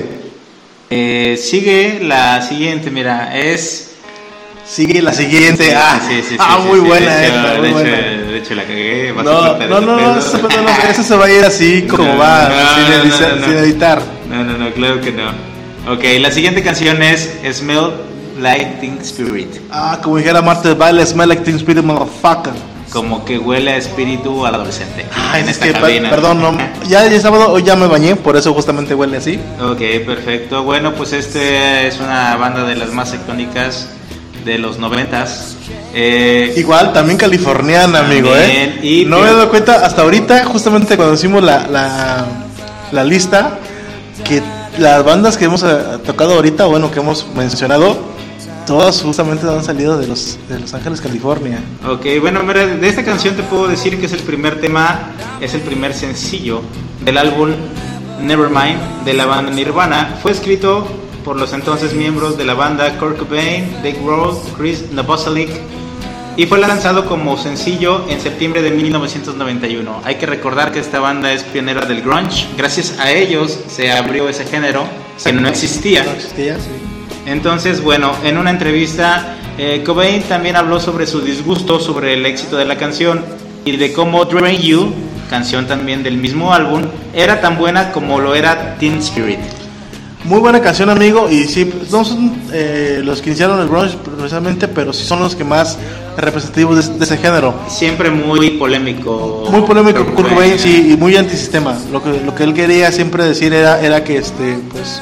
Eh, 0.88 1.38
sigue 1.38 2.00
la 2.02 2.40
siguiente, 2.40 2.90
mira, 2.90 3.38
es 3.38 3.91
Sigue 4.66 5.02
la 5.02 5.12
siguiente. 5.12 5.74
Ah, 5.74 6.00
sí, 6.06 6.22
sí, 6.26 6.36
ah 6.38 6.58
muy 6.64 6.80
buena 6.80 7.24
esta. 7.24 7.54
Eh, 7.54 7.58
muy 7.58 7.66
de, 7.66 7.72
buena. 7.72 7.90
Hecho, 7.90 8.26
de 8.26 8.38
hecho, 8.38 8.54
la 8.54 8.62
cagué. 8.62 9.12
No, 9.12 9.42
a 9.42 9.58
no, 9.58 9.80
no, 9.80 9.96
no, 9.96 10.18
eso, 10.18 10.38
no, 10.38 10.88
eso 10.90 11.02
se 11.02 11.16
va 11.16 11.26
a 11.26 11.30
ir 11.30 11.44
así 11.44 11.82
como 11.90 12.16
va, 12.16 12.50
sin, 13.44 13.54
editar. 13.54 14.02
No, 14.28 14.44
no, 14.44 14.56
no, 14.56 14.72
claro 14.72 15.00
que 15.00 15.12
no. 15.12 15.30
Ok, 15.92 16.04
la 16.20 16.30
siguiente 16.30 16.62
canción 16.62 17.02
es 17.02 17.30
Smell 17.52 17.90
Like 18.40 18.98
Spirit. 19.02 19.48
Ah, 19.70 19.98
como 20.02 20.16
dijera 20.16 20.40
Marta 20.42 20.72
Baile, 20.74 21.04
Smell 21.04 21.28
Like 21.28 21.42
Teen 21.42 21.56
Spirit, 21.56 21.82
motherfucker 21.82 22.52
como 22.92 23.24
que 23.24 23.38
huele 23.38 23.72
a 23.72 23.76
espíritu 23.76 24.46
adolescente. 24.46 25.06
Ah, 25.16 25.38
en 25.38 25.48
es 25.48 25.52
esta 25.52 25.66
que, 25.66 25.72
cabina. 25.72 26.10
Perdón, 26.10 26.40
no, 26.40 26.56
ya 26.88 27.06
es 27.06 27.22
sábado, 27.22 27.50
hoy 27.50 27.62
ya 27.62 27.74
me 27.74 27.86
bañé, 27.86 28.16
por 28.16 28.36
eso 28.36 28.52
justamente 28.52 28.94
huele 28.94 29.16
así. 29.16 29.40
Ok, 29.60 29.80
perfecto. 30.04 30.62
Bueno, 30.62 30.94
pues 30.94 31.12
este 31.12 31.86
es 31.86 31.98
una 32.00 32.36
banda 32.36 32.64
de 32.64 32.76
las 32.76 32.92
más 32.92 33.14
icónicas 33.14 33.88
de 34.44 34.58
los 34.58 34.78
noventas. 34.78 35.56
Eh, 35.94 36.54
Igual, 36.56 36.92
también 36.92 37.18
californiana, 37.18 38.00
amigo, 38.00 38.30
También, 38.30 38.78
¿eh? 38.82 38.86
y 38.86 39.04
no 39.04 39.18
me 39.18 39.28
he 39.28 39.32
dado 39.32 39.48
cuenta 39.50 39.84
hasta 39.86 40.02
ahorita, 40.02 40.44
justamente 40.46 40.96
cuando 40.96 41.14
hicimos 41.14 41.42
la, 41.42 41.66
la, 41.66 42.26
la 42.92 43.04
lista, 43.04 43.58
que 44.24 44.42
las 44.78 45.04
bandas 45.04 45.36
que 45.36 45.44
hemos 45.44 45.62
eh, 45.62 45.68
tocado 46.04 46.34
ahorita, 46.34 46.64
bueno, 46.66 46.90
que 46.90 47.00
hemos 47.00 47.26
mencionado, 47.34 47.98
todas 48.66 49.02
justamente 49.02 49.46
han 49.46 49.62
salido 49.64 49.98
de 49.98 50.06
Los, 50.06 50.38
de 50.48 50.60
los 50.60 50.72
Ángeles, 50.72 51.00
California. 51.00 51.60
Ok, 51.86 52.06
bueno, 52.20 52.42
mira, 52.42 52.66
de 52.66 52.88
esta 52.88 53.04
canción 53.04 53.34
te 53.36 53.42
puedo 53.42 53.68
decir 53.68 53.98
que 53.98 54.06
es 54.06 54.12
el 54.12 54.20
primer 54.20 54.60
tema, 54.60 55.10
es 55.40 55.52
el 55.54 55.60
primer 55.60 55.92
sencillo 55.94 56.62
del 57.04 57.18
álbum 57.18 57.50
Nevermind 58.22 59.04
de 59.04 59.14
la 59.14 59.26
banda 59.26 59.50
Nirvana. 59.50 60.16
Fue 60.22 60.30
escrito 60.32 60.86
por 61.24 61.36
los 61.36 61.52
entonces 61.52 61.94
miembros 61.94 62.36
de 62.36 62.44
la 62.44 62.54
banda 62.54 62.98
Kurt 62.98 63.18
Cobain, 63.18 63.72
Dave 63.82 63.98
Grohl, 64.02 64.36
Chris 64.56 64.90
Novoselic 64.92 65.50
y 66.36 66.46
fue 66.46 66.58
lanzado 66.58 67.04
como 67.06 67.36
sencillo 67.36 68.06
en 68.08 68.20
septiembre 68.20 68.62
de 68.62 68.70
1991. 68.70 70.00
Hay 70.04 70.14
que 70.14 70.26
recordar 70.26 70.72
que 70.72 70.80
esta 70.80 70.98
banda 70.98 71.32
es 71.32 71.42
pionera 71.42 71.84
del 71.84 72.00
grunge. 72.00 72.46
Gracias 72.56 72.98
a 72.98 73.10
ellos 73.10 73.58
se 73.68 73.92
abrió 73.92 74.28
ese 74.28 74.46
género 74.46 74.84
que 75.22 75.32
no 75.32 75.48
existía. 75.48 76.04
¿No 76.04 76.12
existía? 76.12 76.56
Sí. 76.56 76.70
Entonces, 77.26 77.82
bueno, 77.82 78.12
en 78.24 78.38
una 78.38 78.50
entrevista, 78.50 79.36
eh, 79.58 79.82
Cobain 79.84 80.22
también 80.22 80.56
habló 80.56 80.80
sobre 80.80 81.06
su 81.06 81.20
disgusto 81.20 81.78
sobre 81.78 82.14
el 82.14 82.24
éxito 82.24 82.56
de 82.56 82.64
la 82.64 82.78
canción 82.78 83.22
y 83.64 83.76
de 83.76 83.92
cómo 83.92 84.24
Drain 84.24 84.60
You, 84.60 84.92
canción 85.28 85.66
también 85.66 86.02
del 86.02 86.16
mismo 86.16 86.54
álbum, 86.54 86.82
era 87.12 87.42
tan 87.42 87.58
buena 87.58 87.92
como 87.92 88.18
lo 88.20 88.34
era 88.34 88.76
Teen 88.78 88.98
Spirit. 88.98 89.61
Muy 90.24 90.38
buena 90.38 90.60
canción, 90.60 90.88
amigo. 90.88 91.28
Y 91.28 91.44
sí, 91.48 91.70
no 91.90 92.04
son 92.04 92.32
eh, 92.52 93.00
los 93.04 93.20
que 93.20 93.30
iniciaron 93.30 93.60
el 93.60 93.68
grunge 93.68 93.96
precisamente, 93.96 94.68
pero 94.68 94.92
sí 94.92 95.04
son 95.04 95.20
los 95.20 95.34
que 95.34 95.44
más 95.44 95.78
representativos 96.16 96.86
de, 96.86 96.98
de 96.98 97.04
ese 97.04 97.16
género. 97.16 97.54
Siempre 97.68 98.10
muy 98.10 98.50
polémico. 98.50 99.48
Muy 99.50 99.62
polémico, 99.62 100.04
Kurt 100.14 100.28
Cobain, 100.28 100.58
sí, 100.58 100.92
y 100.92 100.96
muy 100.96 101.16
antisistema. 101.16 101.76
Lo 101.90 102.02
que, 102.02 102.20
lo 102.24 102.34
que 102.34 102.44
él 102.44 102.54
quería 102.54 102.92
siempre 102.92 103.24
decir 103.24 103.52
era, 103.52 103.80
era 103.80 104.04
que, 104.04 104.18
este, 104.18 104.58
pues, 104.70 105.00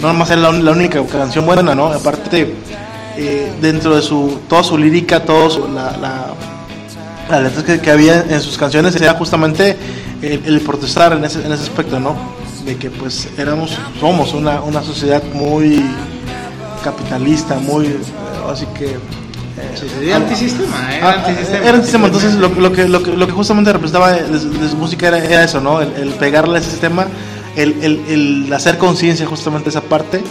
no 0.00 0.08
nomás 0.08 0.30
era 0.30 0.40
la, 0.40 0.52
la 0.52 0.70
única 0.70 1.04
canción 1.04 1.44
buena, 1.44 1.74
¿no? 1.74 1.88
Aparte, 1.88 2.54
eh, 3.18 3.52
dentro 3.60 3.94
de 3.94 4.02
su, 4.02 4.38
toda 4.48 4.62
su 4.64 4.78
lírica, 4.78 5.22
toda 5.22 5.50
su, 5.50 5.68
la, 5.68 5.96
la, 5.98 6.26
las 7.28 7.42
letras 7.42 7.64
que, 7.64 7.80
que 7.80 7.90
había 7.90 8.24
en 8.28 8.40
sus 8.40 8.56
canciones 8.56 8.96
era 8.96 9.12
justamente 9.14 9.76
el, 10.22 10.40
el 10.46 10.60
protestar 10.62 11.12
en 11.12 11.24
ese, 11.24 11.44
en 11.44 11.52
ese 11.52 11.64
aspecto, 11.64 12.00
¿no? 12.00 12.39
De 12.64 12.76
que, 12.76 12.90
pues, 12.90 13.28
éramos, 13.38 13.76
somos 13.98 14.34
una, 14.34 14.60
una 14.60 14.82
sociedad 14.82 15.22
muy 15.32 15.82
capitalista, 16.84 17.56
muy, 17.58 17.86
eh, 17.86 17.96
así 18.50 18.66
que... 18.78 18.86
eh, 18.86 18.98
Sí, 19.74 19.86
sí, 20.00 20.12
antisistema, 20.12 20.94
era 20.96 21.08
Ah, 21.10 21.14
antisistema. 21.26 21.58
era 21.64 21.70
antisistema, 21.74 22.06
entonces 22.06 22.34
lo, 22.34 22.48
lo 22.48 22.72
que, 22.72 22.88
lo, 22.88 23.02
que, 23.02 23.12
lo 23.16 23.26
que 23.26 23.32
justamente 23.32 23.72
representaba 23.72 24.12
de, 24.12 24.22
de- 24.24 24.58
de 24.58 24.68
su 24.68 24.76
música 24.76 25.08
era, 25.08 25.18
era 25.18 25.44
eso, 25.44 25.60
¿no? 25.60 25.80
El, 25.80 25.92
el 25.94 26.08
pegarle 26.14 26.58
a 26.58 26.60
ese 26.60 26.70
sistema, 26.70 27.06
el, 27.56 27.76
el, 27.82 28.00
el 28.08 28.52
hacer 28.52 28.78
conciencia 28.78 29.26
justamente 29.26 29.68
esa 29.70 29.82
parte. 29.82 30.22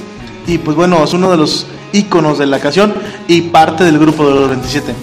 Y 0.47 0.57
pues 0.57 0.75
bueno, 0.75 1.03
es 1.03 1.13
uno 1.13 1.29
de 1.29 1.37
los 1.37 1.67
íconos 1.93 2.39
de 2.39 2.47
la 2.47 2.59
canción 2.59 2.93
y 3.27 3.41
parte 3.41 3.83
del 3.83 3.99
grupo 3.99 4.27
de 4.27 4.35
los 4.35 4.49
27. 4.49 4.93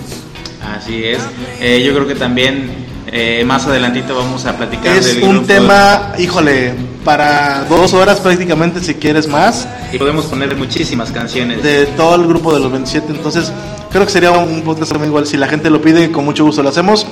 Así 0.76 1.04
es. 1.04 1.20
Eh, 1.60 1.82
yo 1.86 1.94
creo 1.94 2.06
que 2.08 2.14
también 2.16 2.85
eh, 3.06 3.44
más 3.46 3.66
adelantito 3.66 4.16
vamos 4.16 4.44
a 4.46 4.56
platicar 4.56 4.96
Es 4.96 5.14
del 5.14 5.22
un 5.24 5.30
grupo. 5.30 5.46
tema, 5.46 6.12
híjole, 6.18 6.74
para 7.04 7.64
dos 7.64 7.92
horas 7.94 8.18
prácticamente 8.20 8.80
si 8.80 8.94
quieres 8.94 9.28
más, 9.28 9.68
Y 9.92 9.98
podemos 9.98 10.24
poner 10.26 10.56
muchísimas 10.56 11.10
canciones. 11.12 11.62
de 11.62 11.86
todo 11.86 12.16
el 12.16 12.26
grupo 12.26 12.52
de 12.52 12.60
los 12.60 12.70
27. 12.72 13.06
Entonces 13.12 13.52
creo 13.90 14.04
que 14.04 14.10
sería 14.12 14.32
un 14.32 14.62
podcast 14.62 14.90
también 14.92 15.10
igual, 15.10 15.26
si 15.26 15.36
la 15.36 15.46
gente 15.48 15.70
lo 15.70 15.80
pide, 15.80 16.10
con 16.10 16.24
mucho 16.24 16.44
gusto 16.44 16.62
lo 16.62 16.68
hacemos. 16.70 17.06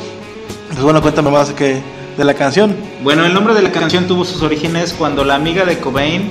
Pues 0.70 0.83
bueno, 0.83 1.00
cuéntame 1.00 1.30
más 1.30 1.48
de, 1.48 1.54
que, 1.54 1.80
de 2.16 2.24
la 2.24 2.35
canción. 2.35 2.74
Bueno, 3.04 3.24
el 3.24 3.33
nombre 3.33 3.54
de 3.54 3.62
la 3.62 3.70
canción 3.70 4.07
tuvo 4.09 4.24
sus 4.24 4.42
orígenes 4.42 4.92
cuando 4.92 5.24
la 5.24 5.37
amiga 5.37 5.64
de 5.64 5.78
Cobain 5.78 6.28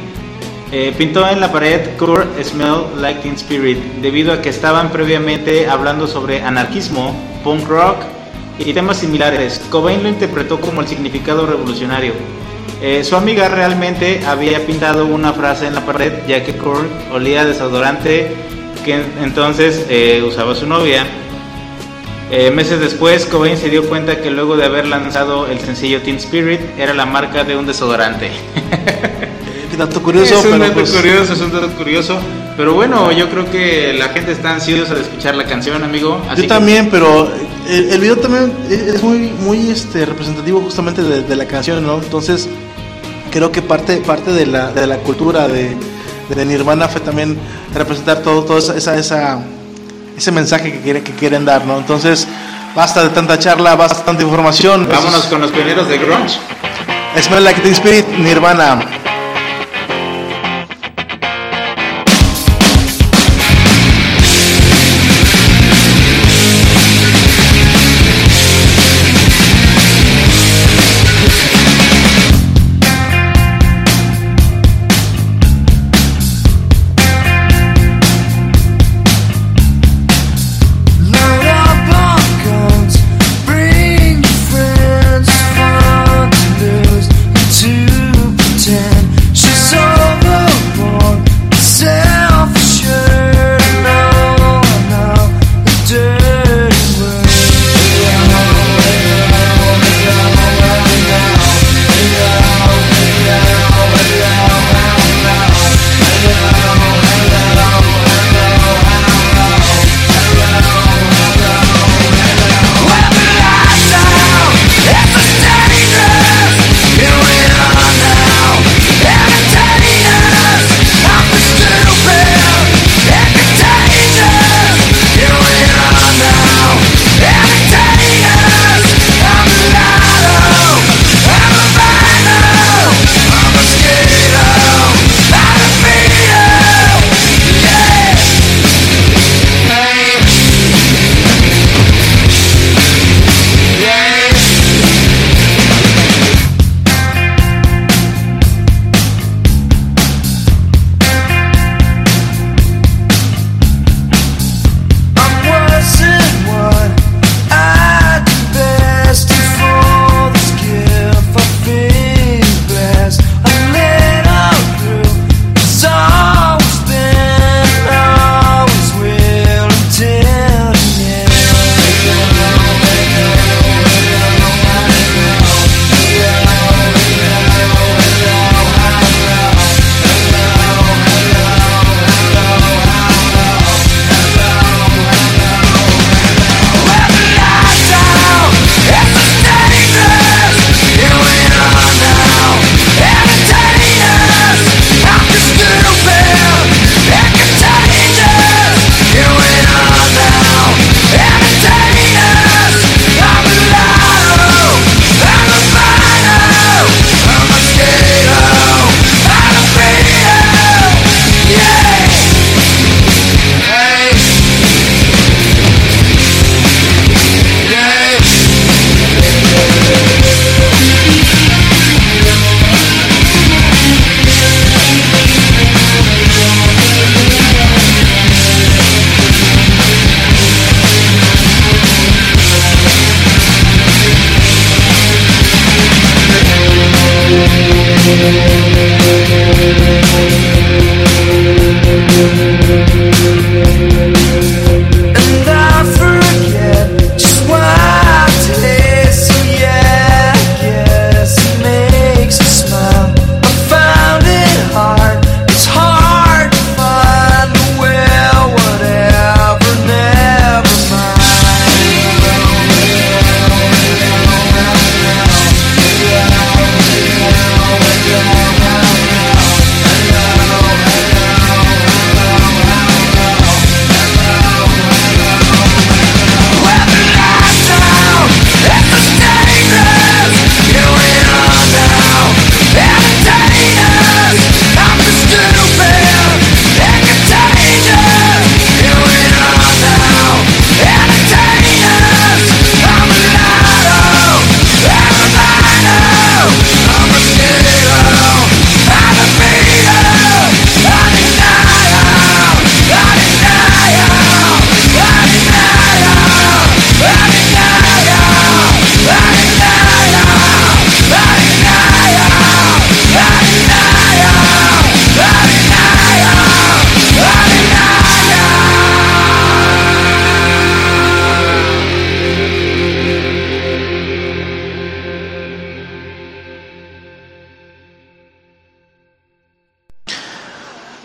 eh, 0.74 0.94
pintó 0.98 1.26
en 1.30 1.40
la 1.40 1.52
pared 1.52 1.96
Kurt 1.98 2.28
Smell 2.44 2.88
Like 3.00 3.22
Teen 3.22 3.36
Spirit, 3.36 3.78
debido 4.02 4.34
a 4.34 4.42
que 4.42 4.50
estaban 4.50 4.90
previamente 4.92 5.70
hablando 5.70 6.08
sobre 6.08 6.42
anarquismo, 6.42 7.16
punk 7.46 7.66
rock 7.70 7.98
y 8.60 8.74
temas 8.74 8.98
similares. 8.98 9.62
Cobain 9.70 10.04
lo 10.04 10.10
interpretó 10.10 10.60
como 10.62 10.82
el 10.82 10.88
significado 10.88 11.46
revolucionario. 11.46 12.14
Eh, 12.82 13.04
su 13.04 13.16
amiga 13.16 13.48
realmente 13.48 14.22
había 14.26 14.66
pintado 14.66 15.06
una 15.06 15.32
frase 15.34 15.68
en 15.68 15.76
la 15.76 15.86
pared, 15.86 16.12
ya 16.28 16.44
que 16.44 16.54
Kurt 16.54 16.88
olía 17.14 17.46
desodorante 17.46 18.36
que 18.84 18.96
en- 18.96 19.14
entonces 19.24 19.86
eh, 19.90 20.22
usaba 20.28 20.54
su 20.54 20.68
novia. 20.68 21.06
Eh, 22.36 22.50
meses 22.50 22.80
después, 22.80 23.28
Cobain 23.28 23.56
se 23.58 23.70
dio 23.70 23.88
cuenta 23.88 24.20
que 24.20 24.32
luego 24.32 24.58
de 24.58 24.66
haber 24.66 24.88
lanzado 24.88 25.46
el 25.46 25.60
sencillo 25.60 26.02
Teen 26.02 26.16
Spirit 26.16 26.60
era 26.80 26.96
la 26.96 27.06
marca 27.06 27.44
de 27.44 27.56
un 27.56 27.68
desodorante. 27.68 28.32
Dato 29.78 30.02
curioso, 30.02 30.36
es 30.40 30.46
un 30.46 30.52
pero 30.52 30.64
dato 30.64 30.74
pues, 30.76 30.92
curioso, 30.92 31.34
es 31.34 31.42
un 31.42 31.52
dato 31.52 31.68
curioso. 31.70 32.20
Pero 32.58 32.74
bueno, 32.76 33.12
yo 33.12 33.28
creo 33.30 33.50
que 33.52 33.94
la 33.94 34.10
gente 34.10 34.32
está 34.32 34.54
ansiosa 34.54 34.94
de 34.96 35.02
escuchar 35.02 35.36
la 35.36 35.46
canción, 35.46 35.84
amigo. 35.84 36.20
así 36.28 36.38
yo 36.38 36.42
que- 36.44 36.48
también, 36.48 36.90
pero 36.92 37.32
el, 37.68 37.90
el 37.90 38.00
video 38.00 38.16
también 38.18 38.52
es 38.70 39.02
muy, 39.04 39.32
muy 39.42 39.70
este, 39.72 40.06
representativo 40.06 40.62
justamente 40.62 41.02
de, 41.04 41.22
de 41.24 41.36
la 41.36 41.46
canción, 41.46 41.86
¿no? 41.86 41.98
Entonces, 41.98 42.48
creo 43.32 43.52
que 43.52 43.62
parte, 43.64 43.98
parte 43.98 44.32
de, 44.32 44.46
la, 44.46 44.72
de 44.72 44.86
la 44.86 44.98
cultura 44.98 45.48
de, 45.48 45.76
de 46.36 46.46
Nirvana 46.46 46.88
fue 46.88 47.02
también 47.02 47.36
representar 47.76 48.22
todo, 48.22 48.58
esa, 48.60 48.78
esa, 48.78 48.96
esa- 48.98 49.40
ese 50.18 50.32
mensaje 50.32 50.72
que, 50.72 50.80
quiere, 50.80 51.02
que 51.04 51.12
quieren 51.14 51.46
dar, 51.46 51.66
¿no? 51.66 51.78
Entonces, 51.78 52.28
basta 52.76 53.04
de 53.04 53.10
tanta 53.10 53.38
charla, 53.40 53.76
basta 53.76 54.00
de 54.00 54.06
tanta 54.06 54.24
información. 54.24 54.88
Vámonos 54.90 55.26
con 55.26 55.42
los 55.42 55.52
pioneros 55.52 55.88
de 55.88 55.98
grunge. 55.98 56.40
Smell 57.22 57.44
Like 57.44 57.62
Teen 57.62 57.74
Spirit, 57.74 58.08
Nirvana. 58.18 59.03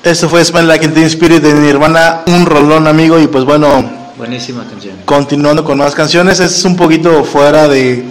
Esto 0.08 0.28
fue 0.28 0.42
Smell 0.44 0.66
Like 0.66 0.88
Teen 0.88 1.04
Spirit 1.06 1.42
de 1.42 1.52
Nirvana, 1.54 2.22
un 2.28 2.46
rolón 2.46 2.86
amigo 2.86 3.18
y 3.18 3.26
pues 3.26 3.44
bueno, 3.44 3.68
Buenísima 4.16 4.64
canción. 4.68 4.94
continuando 5.04 5.64
con 5.64 5.76
más 5.78 5.94
canciones, 5.94 6.40
es 6.40 6.64
un 6.64 6.76
poquito 6.76 7.24
fuera 7.24 7.68
de, 7.68 8.04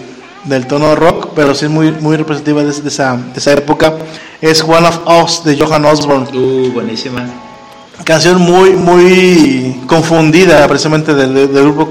del 0.44 0.68
tono 0.68 0.96
rock, 0.96 1.30
pero 1.36 1.56
sí 1.56 1.66
es 1.66 1.72
muy, 1.72 1.92
muy 1.92 2.16
representativa 2.16 2.64
de, 2.64 2.72
de 2.72 2.88
esa, 2.90 3.16
de 3.18 3.38
esa 3.40 3.54
época. 3.54 3.94
Es 4.42 4.64
One 4.64 4.88
of 4.88 5.00
Us 5.24 5.44
de 5.44 5.58
Johan 5.58 5.86
Osborne. 5.86 6.28
Uh, 6.38 6.72
buenísima. 6.72 7.26
Canción 8.04 8.40
muy, 8.42 8.72
muy 8.74 9.82
confundida 9.88 10.68
precisamente 10.68 11.16
del, 11.16 11.34
del- 11.34 11.52
del 11.54 11.64
grupo 11.64 11.90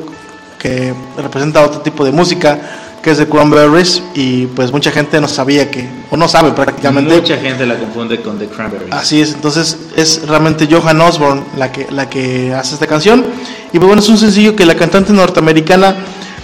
que 0.59 0.95
representa 1.17 1.65
otro 1.65 1.81
tipo 1.81 2.05
de 2.05 2.13
música, 2.13 2.59
que 3.07 3.13
es 3.13 3.19
de 3.19 3.29
Cranberries, 3.29 4.03
y 4.17 4.47
pues 4.47 4.73
mucha 4.73 4.91
gente 4.91 5.21
no 5.21 5.29
sabía 5.29 5.71
que, 5.71 5.87
o 6.11 6.17
no 6.17 6.27
sabe 6.27 6.51
prácticamente. 6.51 7.15
Mucha 7.15 7.37
gente 7.37 7.65
la 7.65 7.79
confunde 7.79 8.21
con 8.21 8.37
The 8.37 8.49
Cranberries. 8.49 8.93
Así 8.93 9.21
es, 9.21 9.33
entonces 9.33 9.79
es 9.95 10.27
realmente 10.27 10.67
Johan 10.69 11.01
Osborne 11.01 11.45
la 11.57 11.71
que, 11.71 11.87
la 11.93 12.11
que 12.11 12.53
hace 12.53 12.75
esta 12.75 12.89
canción. 12.89 13.25
Y 13.73 13.79
pues 13.79 13.87
bueno, 13.87 14.03
es 14.03 14.09
un 14.09 14.19
sencillo 14.19 14.57
que 14.57 14.67
la 14.67 14.75
cantante 14.75 15.13
norteamericana 15.13 15.95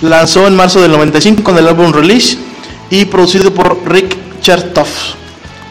lanzó 0.03 0.47
en 0.47 0.55
marzo 0.55 0.81
del 0.81 0.93
95 0.93 1.43
con 1.43 1.59
el 1.59 1.67
álbum 1.67 1.93
Release 1.93 2.39
y 2.91 3.07
producido 3.07 3.53
por 3.53 3.81
Rick 3.85 4.17
Chertoff. 4.41 5.15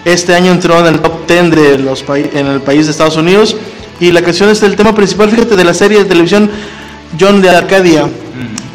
Este 0.04 0.36
año 0.36 0.52
entró 0.52 0.78
en 0.80 0.88
el 0.88 1.00
top 1.00 1.26
10 1.26 1.52
de 1.52 1.78
los 1.78 2.04
en 2.10 2.48
el 2.48 2.60
país 2.60 2.88
de 2.88 2.92
Estados 2.92 3.16
Unidos 3.16 3.56
y 4.02 4.12
la 4.12 4.22
canción 4.22 4.50
es 4.50 4.62
el 4.62 4.76
tema 4.76 4.94
principal, 4.94 5.30
fíjate, 5.30 5.56
de 5.56 5.64
la 5.64 5.74
serie 5.74 6.00
de 6.00 6.04
televisión 6.04 6.52
John 7.20 7.42
de 7.42 7.50
Arcadia, 7.50 8.08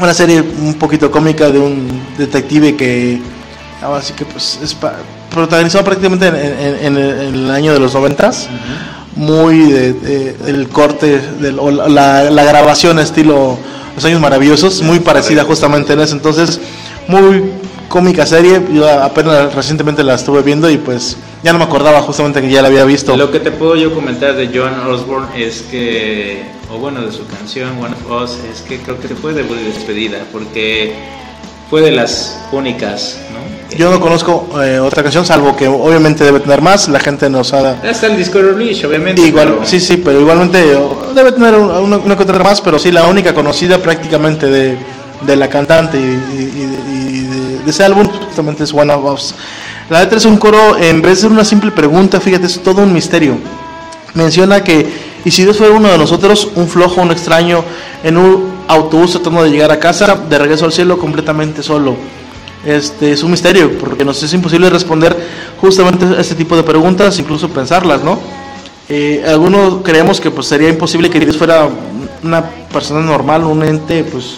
una 0.00 0.14
serie 0.14 0.40
un 0.42 0.74
poquito 0.74 1.10
cómica 1.10 1.50
de 1.50 1.58
un 1.58 1.88
detective 2.18 2.76
que 2.76 3.20
ahora 3.82 4.02
sí 4.02 4.12
que 4.14 4.24
pues 4.24 4.58
es 4.62 4.74
pa- 4.74 4.96
protagonizado 5.30 5.84
prácticamente 5.84 6.26
en, 6.28 6.34
en- 6.36 6.96
en 6.98 7.34
el, 7.34 7.50
año 7.50 7.72
de 7.72 7.80
los 7.80 7.94
noventas, 7.94 8.48
muy 9.14 9.70
de, 9.70 9.92
de- 9.94 10.36
el 10.46 10.68
corte 10.68 11.18
del- 11.40 11.58
o 11.58 11.70
la- 11.70 12.30
la 12.30 12.44
grabación 12.44 12.98
estilo 12.98 13.58
Los 13.94 14.04
Años 14.04 14.20
Maravillosos, 14.20 14.82
muy 14.82 15.00
parecida 15.00 15.44
justamente 15.44 15.94
en 15.94 16.00
ese 16.00 16.12
entonces, 16.12 16.60
muy 17.08 17.44
cómica 17.88 18.26
serie, 18.26 18.60
yo 18.72 18.86
apenas 19.02 19.54
recientemente 19.54 20.04
la 20.04 20.14
estuve 20.14 20.42
viendo 20.42 20.68
y 20.68 20.76
pues 20.76 21.16
ya 21.42 21.52
no 21.54 21.58
me 21.58 21.64
acordaba 21.64 22.02
justamente 22.02 22.42
que 22.42 22.50
ya 22.50 22.60
la 22.60 22.68
había 22.68 22.84
visto. 22.84 23.16
Lo 23.16 23.30
que 23.30 23.40
te 23.40 23.50
puedo 23.52 23.74
yo 23.76 23.94
comentar 23.94 24.34
de 24.36 24.50
John 24.52 24.86
Osborne 24.90 25.28
es 25.42 25.62
que, 25.62 26.42
o 26.70 26.78
bueno, 26.78 27.00
de 27.02 27.12
su 27.12 27.26
canción 27.26 27.70
One 27.82 27.94
of 27.94 28.22
Us, 28.22 28.38
es 28.52 28.62
que 28.62 28.78
creo 28.78 28.98
que 29.00 29.08
fue 29.08 29.32
de 29.32 29.42
despedida, 29.44 30.18
porque 30.32 30.94
fue 31.70 31.80
de 31.82 31.90
las 31.92 32.38
únicas, 32.52 33.18
¿no? 33.32 33.76
Yo 33.76 33.90
no 33.90 34.00
conozco 34.00 34.48
eh, 34.62 34.78
otra 34.78 35.02
canción, 35.02 35.26
salvo 35.26 35.56
que 35.56 35.66
obviamente 35.68 36.22
debe 36.24 36.38
tener 36.40 36.62
más, 36.62 36.88
la 36.88 37.00
gente 37.00 37.28
nos 37.28 37.52
ha... 37.52 37.72
Hasta 37.82 38.06
el 38.06 38.16
disco 38.16 38.40
release, 38.40 38.86
obviamente. 38.86 39.20
Igual, 39.22 39.54
pero- 39.54 39.66
sí, 39.66 39.80
sí, 39.80 39.96
pero 39.96 40.20
igualmente 40.20 40.74
oh, 40.76 41.12
debe 41.14 41.32
tener 41.32 41.54
una, 41.54 41.80
una, 41.80 41.96
una 41.98 42.16
que 42.16 42.22
otra 42.22 42.38
más, 42.42 42.60
pero 42.60 42.78
sí, 42.78 42.92
la 42.92 43.04
única 43.06 43.34
conocida 43.34 43.78
prácticamente 43.78 44.46
de, 44.46 44.76
de 45.22 45.36
la 45.36 45.48
cantante 45.48 45.98
y, 45.98 46.02
y- 46.02 46.88
y 46.88 47.20
de, 47.22 47.58
de 47.64 47.70
ese 47.70 47.84
álbum 47.84 48.06
justamente 48.08 48.62
es 48.64 48.72
One 48.72 48.92
of 48.92 49.12
Us. 49.12 49.34
La 49.90 50.00
letra 50.00 50.18
es 50.18 50.24
un 50.24 50.36
coro, 50.36 50.76
en 50.78 51.02
vez 51.02 51.10
de 51.12 51.16
ser 51.22 51.30
una 51.32 51.44
simple 51.44 51.70
pregunta, 51.72 52.20
fíjate, 52.20 52.46
es 52.46 52.60
todo 52.62 52.82
un 52.82 52.92
misterio. 52.92 53.36
Menciona 54.14 54.62
que, 54.64 54.86
y 55.26 55.32
si 55.32 55.42
Dios 55.42 55.56
fuera 55.56 55.74
uno 55.74 55.88
de 55.88 55.98
nosotros, 55.98 56.52
un 56.54 56.68
flojo, 56.68 57.02
un 57.02 57.10
extraño, 57.10 57.64
en 58.04 58.16
un 58.16 58.48
autobús 58.68 59.10
tratando 59.10 59.42
de 59.42 59.50
llegar 59.50 59.72
a 59.72 59.80
casa, 59.80 60.14
de 60.14 60.38
regreso 60.38 60.66
al 60.66 60.72
cielo 60.72 60.98
completamente 60.98 61.64
solo. 61.64 61.96
Este 62.64 63.10
es 63.10 63.24
un 63.24 63.32
misterio, 63.32 63.76
porque 63.76 64.04
nos 64.04 64.22
es 64.22 64.32
imposible 64.32 64.70
responder 64.70 65.16
justamente 65.60 66.06
este 66.16 66.36
tipo 66.36 66.56
de 66.56 66.62
preguntas, 66.62 67.18
incluso 67.18 67.48
pensarlas, 67.48 68.04
¿no? 68.04 68.20
Eh, 68.88 69.24
algunos 69.26 69.82
creemos 69.82 70.20
que 70.20 70.30
pues 70.30 70.46
sería 70.46 70.68
imposible 70.68 71.10
que 71.10 71.18
Dios 71.18 71.36
fuera 71.36 71.68
una 72.22 72.44
persona 72.72 73.00
normal, 73.00 73.42
un 73.42 73.64
ente 73.64 74.04
pues 74.04 74.36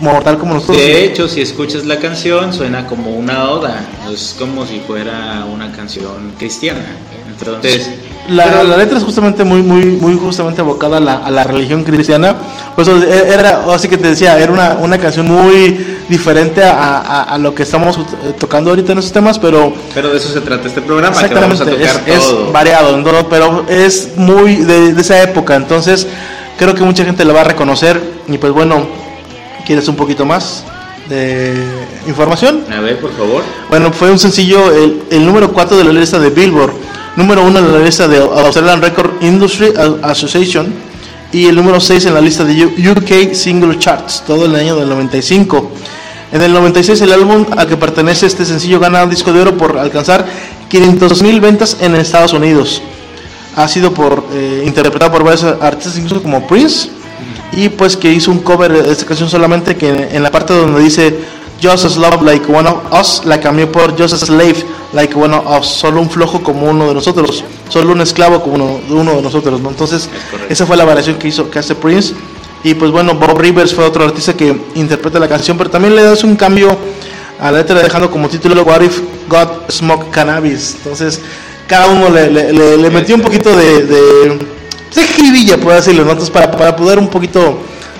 mortal 0.00 0.36
como 0.36 0.54
nosotros. 0.54 0.78
De 0.78 1.04
hecho, 1.04 1.28
si 1.28 1.42
escuchas 1.42 1.84
la 1.84 2.00
canción, 2.00 2.52
suena 2.52 2.88
como 2.88 3.16
una 3.16 3.50
oda, 3.50 3.88
es 4.12 4.34
como 4.36 4.66
si 4.66 4.80
fuera 4.80 5.46
una 5.48 5.70
canción 5.70 6.32
cristiana. 6.36 6.84
Entonces, 7.28 7.88
La, 8.28 8.44
pero- 8.44 8.64
la 8.64 8.76
letra 8.78 8.96
es 8.98 9.04
justamente 9.04 9.44
muy, 9.44 9.62
muy, 9.62 9.84
muy 9.84 10.16
justamente 10.16 10.60
abocada 10.62 10.96
a 10.96 11.00
la, 11.00 11.14
a 11.18 11.30
la 11.30 11.44
religión 11.44 11.84
cristiana. 11.84 12.34
Pues 12.74 12.88
era, 12.88 13.64
así 13.72 13.86
que 13.88 13.98
te 13.98 14.08
decía, 14.08 14.38
era 14.38 14.50
una, 14.50 14.78
una 14.80 14.98
canción 14.98 15.26
muy 15.26 15.98
diferente 16.08 16.62
a, 16.64 16.98
a- 16.98 17.22
a 17.24 17.38
lo 17.38 17.54
que 17.54 17.64
estamos 17.64 17.98
eh, 17.98 18.34
tocando 18.38 18.70
ahorita 18.70 18.92
en 18.92 18.98
esos 18.98 19.12
temas, 19.12 19.38
pero 19.38 19.72
pero 19.94 20.08
de 20.10 20.16
eso 20.16 20.28
se 20.32 20.40
trata 20.40 20.66
este 20.68 20.80
programa, 20.82 21.16
que 21.22 21.34
vamos 21.34 21.60
exactamente 21.60 21.84
a 21.86 21.90
es, 21.90 21.98
tocar 21.98 22.14
es 22.16 22.24
todo. 22.24 22.52
variado, 22.52 22.96
¿no? 22.96 23.28
pero 23.28 23.64
es 23.68 24.16
muy 24.16 24.56
de, 24.56 24.94
de 24.94 25.00
esa 25.02 25.22
época. 25.22 25.54
Entonces 25.56 26.06
creo 26.58 26.74
que 26.74 26.82
mucha 26.82 27.04
gente 27.04 27.24
lo 27.26 27.34
va 27.34 27.42
a 27.42 27.44
reconocer. 27.44 28.00
Y 28.26 28.38
pues 28.38 28.52
bueno, 28.54 28.86
¿quieres 29.66 29.86
un 29.88 29.96
poquito 29.96 30.24
más 30.24 30.64
de 31.10 31.54
información? 32.06 32.64
A 32.74 32.80
ver, 32.80 32.98
por 33.00 33.12
favor. 33.12 33.42
Bueno, 33.68 33.92
fue 33.92 34.10
un 34.10 34.18
sencillo, 34.18 34.72
el, 34.72 35.02
el 35.10 35.26
número 35.26 35.52
4 35.52 35.76
de 35.76 35.84
la 35.84 35.92
lista 35.92 36.18
de 36.18 36.30
Billboard, 36.30 36.72
número 37.16 37.44
1 37.44 37.62
de 37.62 37.78
la 37.78 37.84
lista 37.84 38.08
de 38.08 38.18
Australian 38.18 38.82
Record 38.82 39.22
Industry 39.22 39.72
Association 40.02 40.72
y 41.32 41.46
el 41.46 41.56
número 41.56 41.80
6 41.80 42.06
en 42.06 42.14
la 42.14 42.20
lista 42.20 42.44
de 42.44 42.64
UK 42.64 43.34
Single 43.34 43.78
Charts, 43.78 44.24
todo 44.26 44.46
el 44.46 44.54
año 44.54 44.76
del 44.76 44.88
95. 44.88 45.70
En 46.32 46.42
el 46.42 46.52
96 46.52 47.00
el 47.02 47.12
álbum 47.12 47.46
a 47.56 47.66
que 47.66 47.76
pertenece 47.76 48.26
este 48.26 48.44
sencillo 48.44 48.80
gana 48.80 49.04
un 49.04 49.10
disco 49.10 49.32
de 49.32 49.40
oro 49.40 49.56
por 49.56 49.78
alcanzar 49.78 50.24
500.000 50.70 51.40
ventas 51.40 51.76
en 51.80 51.94
Estados 51.94 52.32
Unidos. 52.32 52.82
Ha 53.56 53.68
sido 53.68 53.94
por, 53.94 54.24
eh, 54.32 54.64
interpretado 54.66 55.12
por 55.12 55.22
varios 55.22 55.44
artistas, 55.44 55.96
incluso 55.96 56.22
como 56.22 56.44
Prince, 56.46 56.88
y 57.52 57.68
pues 57.68 57.96
que 57.96 58.12
hizo 58.12 58.32
un 58.32 58.40
cover 58.40 58.72
de 58.72 58.90
esta 58.90 59.06
canción 59.06 59.28
solamente 59.28 59.76
que 59.76 59.88
en, 59.88 60.16
en 60.16 60.22
la 60.22 60.32
parte 60.32 60.52
donde 60.52 60.82
dice 60.82 61.14
Just 61.62 61.96
love 61.96 62.22
like 62.22 62.44
one 62.50 62.68
of 62.68 62.76
us 62.92 63.22
la 63.24 63.40
cambió 63.40 63.70
por 63.70 63.96
Just 63.98 64.14
as 64.14 64.20
slave 64.20 64.64
like 64.92 65.14
one 65.16 65.34
of 65.34 65.46
us. 65.46 65.66
Solo 65.66 66.00
un 66.00 66.10
flojo 66.10 66.42
como 66.42 66.66
uno 66.68 66.88
de 66.88 66.94
nosotros. 66.94 67.42
Solo 67.68 67.92
un 67.92 68.00
esclavo 68.02 68.42
como 68.42 68.54
uno, 68.56 68.80
uno 68.90 69.14
de 69.14 69.22
nosotros 69.22 69.60
¿no? 69.60 69.70
entonces 69.70 70.08
esa 70.48 70.66
fue 70.66 70.76
la 70.76 70.84
variación 70.84 71.16
que 71.16 71.28
hizo 71.28 71.50
que 71.50 71.58
hace 71.58 71.74
Prince. 71.74 72.12
Y 72.62 72.74
pues 72.74 72.90
bueno 72.90 73.14
Bob 73.14 73.38
Rivers 73.38 73.74
fue 73.74 73.84
otro 73.84 74.04
artista 74.04 74.34
que 74.34 74.56
interpreta 74.74 75.18
la 75.18 75.28
canción 75.28 75.56
pero 75.56 75.70
también 75.70 75.94
le 75.94 76.02
das 76.02 76.24
un 76.24 76.36
cambio 76.36 76.76
a 77.40 77.50
la 77.50 77.58
letra 77.58 77.82
dejando 77.82 78.10
como 78.10 78.28
título 78.28 78.62
What 78.62 78.82
if 78.82 79.00
God 79.28 79.48
smoked 79.70 80.10
cannabis. 80.10 80.74
Entonces 80.78 81.20
cada 81.66 81.86
uno 81.88 82.10
le, 82.10 82.30
le- 82.30 82.52
le- 82.52 82.76
le 82.76 82.90
metió 82.90 83.14
un 83.14 83.22
poquito 83.22 83.56
de, 83.56 83.84
de 83.86 84.38
de 84.94 85.02
jiribilla, 85.08 85.56
por 85.58 85.72
decirlo, 85.72 86.04
¿no? 86.04 86.10
Entonces, 86.12 86.30
para, 86.32 86.52
para 86.52 86.76
poder 86.76 87.00
un 87.00 87.08
poquito 87.08 87.58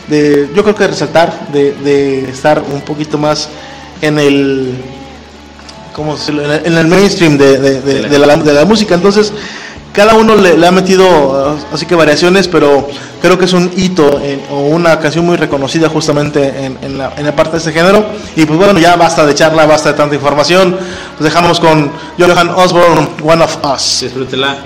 de, 0.09 0.51
yo 0.55 0.63
creo 0.63 0.75
que 0.75 0.87
resaltar, 0.87 1.49
de, 1.53 1.73
de 1.73 2.29
estar 2.31 2.63
un 2.63 2.81
poquito 2.83 3.19
más 3.19 3.49
en 4.03 4.19
el, 4.19 4.75
¿cómo? 5.95 6.17
En 6.29 6.39
el, 6.41 6.67
en 6.67 6.77
el 6.79 6.87
mainstream 6.87 7.39
de, 7.39 7.59
de- 7.59 7.81
de- 7.81 8.09
de 8.09 8.19
la, 8.19 8.37
de 8.37 8.53
la 8.53 8.65
música. 8.65 8.95
Entonces, 8.95 9.33
cada 9.93 10.15
uno 10.15 10.35
le, 10.35 10.57
le 10.59 10.67
ha 10.67 10.73
metido, 10.73 11.57
así 11.73 11.87
que 11.87 11.95
variaciones, 11.95 12.49
pero 12.49 12.89
creo 13.23 13.39
que 13.39 13.45
es 13.45 13.53
un 13.53 13.71
hito 13.77 14.21
en- 14.21 14.43
o 14.51 14.61
una 14.63 14.99
canción 14.99 15.25
muy 15.25 15.37
reconocida 15.37 15.89
justamente 15.89 16.65
en, 16.65 16.79
en 16.83 16.99
la, 16.99 17.13
en 17.17 17.25
la 17.25 17.35
parte 17.37 17.53
de 17.53 17.59
este 17.59 17.73
género. 17.73 18.05
Y 18.37 18.45
pues 18.45 18.59
bueno, 18.59 18.79
ya 18.81 18.97
basta 18.97 19.25
de 19.25 19.35
charla, 19.35 19.67
basta 19.67 19.93
de 19.93 19.97
tanta 19.97 20.15
información. 20.17 20.77
Nos 21.13 21.21
dejamos 21.25 21.61
con 21.61 21.93
Johan 22.19 22.49
Osborne, 22.51 23.09
One 23.23 23.45
of 23.45 23.57
Us. 23.73 24.01
Disfrútela. 24.03 24.57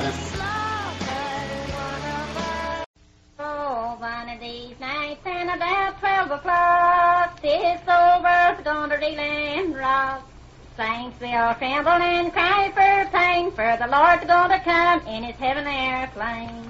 Liberty 8.99 9.17
Land 9.17 9.77
Rock. 9.77 10.29
Saints 10.77 11.21
will 11.21 11.55
tremble 11.55 11.93
and 11.93 12.33
cry 12.33 12.69
for 12.75 13.11
pain, 13.17 13.53
for 13.53 13.77
the 13.79 13.87
Lord's 13.87 14.25
gonna 14.25 14.59
come 14.61 15.07
in 15.07 15.23
his 15.23 15.37
heaven 15.37 15.69
airplane. 15.69 16.69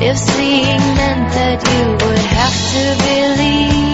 If 0.00 0.16
seeing 0.16 0.78
meant 0.94 1.28
that 1.34 1.58
you 1.58 1.84
would 1.90 2.26
have 2.38 2.56
to 2.74 2.84
believe 3.02 3.88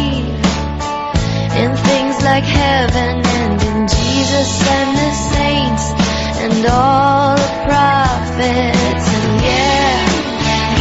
in 1.56 1.70
things 1.76 2.22
like 2.22 2.44
heaven 2.44 3.24
and 3.24 3.62
in 3.62 3.88
Jesus 3.88 4.68
and 4.68 4.96
the 5.00 5.12
saints 5.32 5.86
and 6.44 6.66
all 6.66 7.36
the 7.36 7.52
prophets. 7.64 9.04
And 9.16 9.40
yeah, 9.48 9.96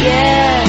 yeah, 0.04 0.63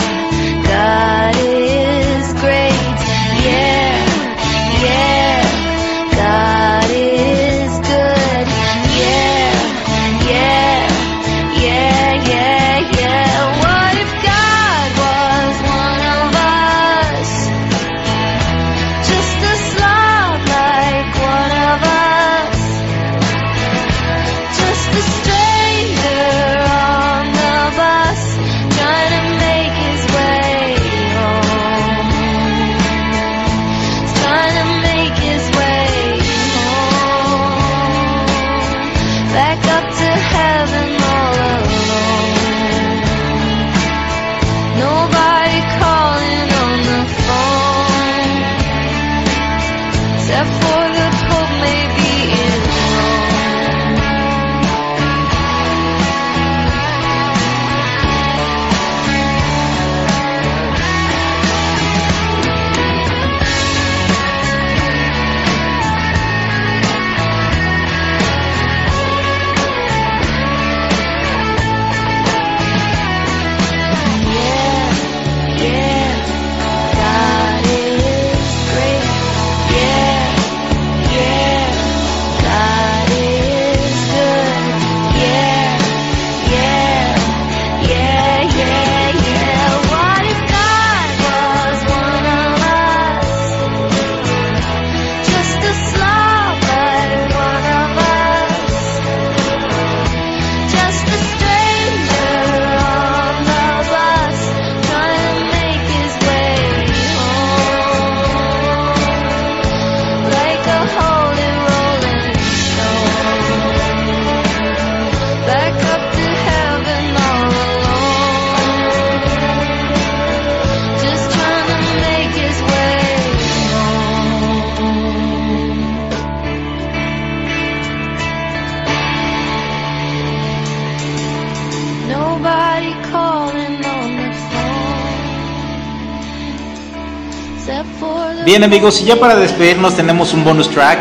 amigos, 138.66 139.02
y 139.02 139.06
ya 139.06 139.16
para 139.20 139.36
despedirnos 139.36 139.96
tenemos 139.96 140.34
un 140.34 140.44
bonus 140.44 140.70
track 140.70 141.00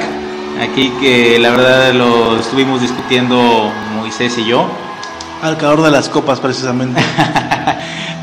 aquí 0.61 0.93
que 1.01 1.39
la 1.39 1.51
verdad 1.51 1.93
lo 1.95 2.39
estuvimos 2.39 2.81
discutiendo 2.81 3.71
Moisés 3.97 4.37
y 4.39 4.45
yo. 4.47 4.69
Al 5.43 5.57
calor 5.57 5.83
de 5.83 5.91
las 5.91 6.09
copas, 6.09 6.41
precisamente. 6.41 7.01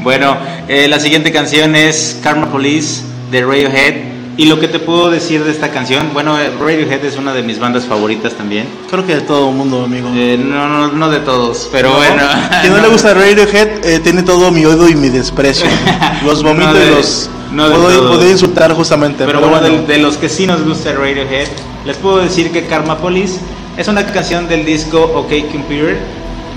Bueno, 0.01 0.35
eh, 0.67 0.87
la 0.87 0.99
siguiente 0.99 1.31
canción 1.31 1.75
es 1.75 2.17
Karma 2.23 2.47
Police 2.51 3.03
de 3.29 3.43
Radiohead. 3.45 3.93
Y 4.35 4.45
lo 4.45 4.59
que 4.59 4.67
te 4.67 4.79
puedo 4.79 5.11
decir 5.11 5.43
de 5.43 5.51
esta 5.51 5.69
canción, 5.69 6.09
bueno, 6.11 6.39
eh, 6.39 6.49
Radiohead 6.59 7.05
es 7.05 7.17
una 7.17 7.33
de 7.33 7.43
mis 7.43 7.59
bandas 7.59 7.85
favoritas 7.85 8.33
también. 8.33 8.65
Creo 8.89 9.05
que 9.05 9.13
de 9.13 9.21
todo 9.21 9.49
el 9.51 9.55
mundo, 9.55 9.83
amigo. 9.83 10.09
Eh, 10.15 10.39
no, 10.43 10.67
no, 10.67 10.87
no 10.87 11.11
de 11.11 11.19
todos, 11.19 11.69
pero 11.71 11.89
¿No? 11.89 11.97
bueno. 11.97 12.23
Quien 12.61 12.73
no 12.73 12.81
le 12.81 12.87
gusta 12.87 13.13
Radiohead 13.13 13.85
eh, 13.85 13.99
tiene 13.99 14.23
todo 14.23 14.49
mi 14.49 14.65
odio 14.65 14.89
y 14.89 14.95
mi 14.95 15.09
desprecio. 15.09 15.67
Los 16.25 16.41
vomito 16.41 16.65
No 16.69 16.73
de- 16.73 16.87
y 16.87 16.95
los 16.95 17.29
no 17.51 17.69
de 17.69 17.75
puedo, 17.75 17.99
todos. 17.99 18.17
puedo 18.17 18.29
insultar 18.31 18.73
justamente. 18.73 19.25
Pero 19.25 19.39
bueno, 19.41 19.61
de, 19.61 19.81
de 19.85 19.97
los 19.97 20.17
que 20.17 20.29
sí 20.29 20.47
nos 20.47 20.63
gusta 20.63 20.93
Radiohead, 20.93 21.47
les 21.85 21.97
puedo 21.97 22.17
decir 22.17 22.51
que 22.51 22.65
Karma 22.65 22.97
Police 22.97 23.39
es 23.77 23.87
una 23.87 24.05
canción 24.05 24.47
del 24.47 24.65
disco 24.65 24.99
OK 25.01 25.51
Computer 25.51 25.97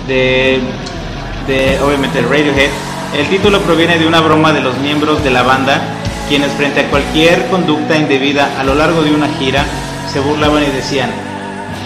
de, 0.07 0.61
de 1.47 1.79
obviamente 1.81 2.21
Radiohead. 2.23 2.71
El 3.19 3.27
título 3.29 3.61
proviene 3.61 3.99
de 3.99 4.07
una 4.07 4.21
broma 4.21 4.53
de 4.53 4.61
los 4.61 4.77
miembros 4.79 5.23
de 5.23 5.31
la 5.31 5.43
banda, 5.43 5.81
quienes 6.29 6.51
frente 6.53 6.81
a 6.81 6.91
cualquier 6.91 7.47
conducta 7.47 7.97
indebida 7.97 8.59
a 8.59 8.65
lo 8.65 8.75
largo 8.75 9.03
de 9.03 9.15
una 9.15 9.29
gira 9.29 9.65
se 10.13 10.21
burlaban 10.21 10.63
y 10.65 10.71
decían, 10.71 11.11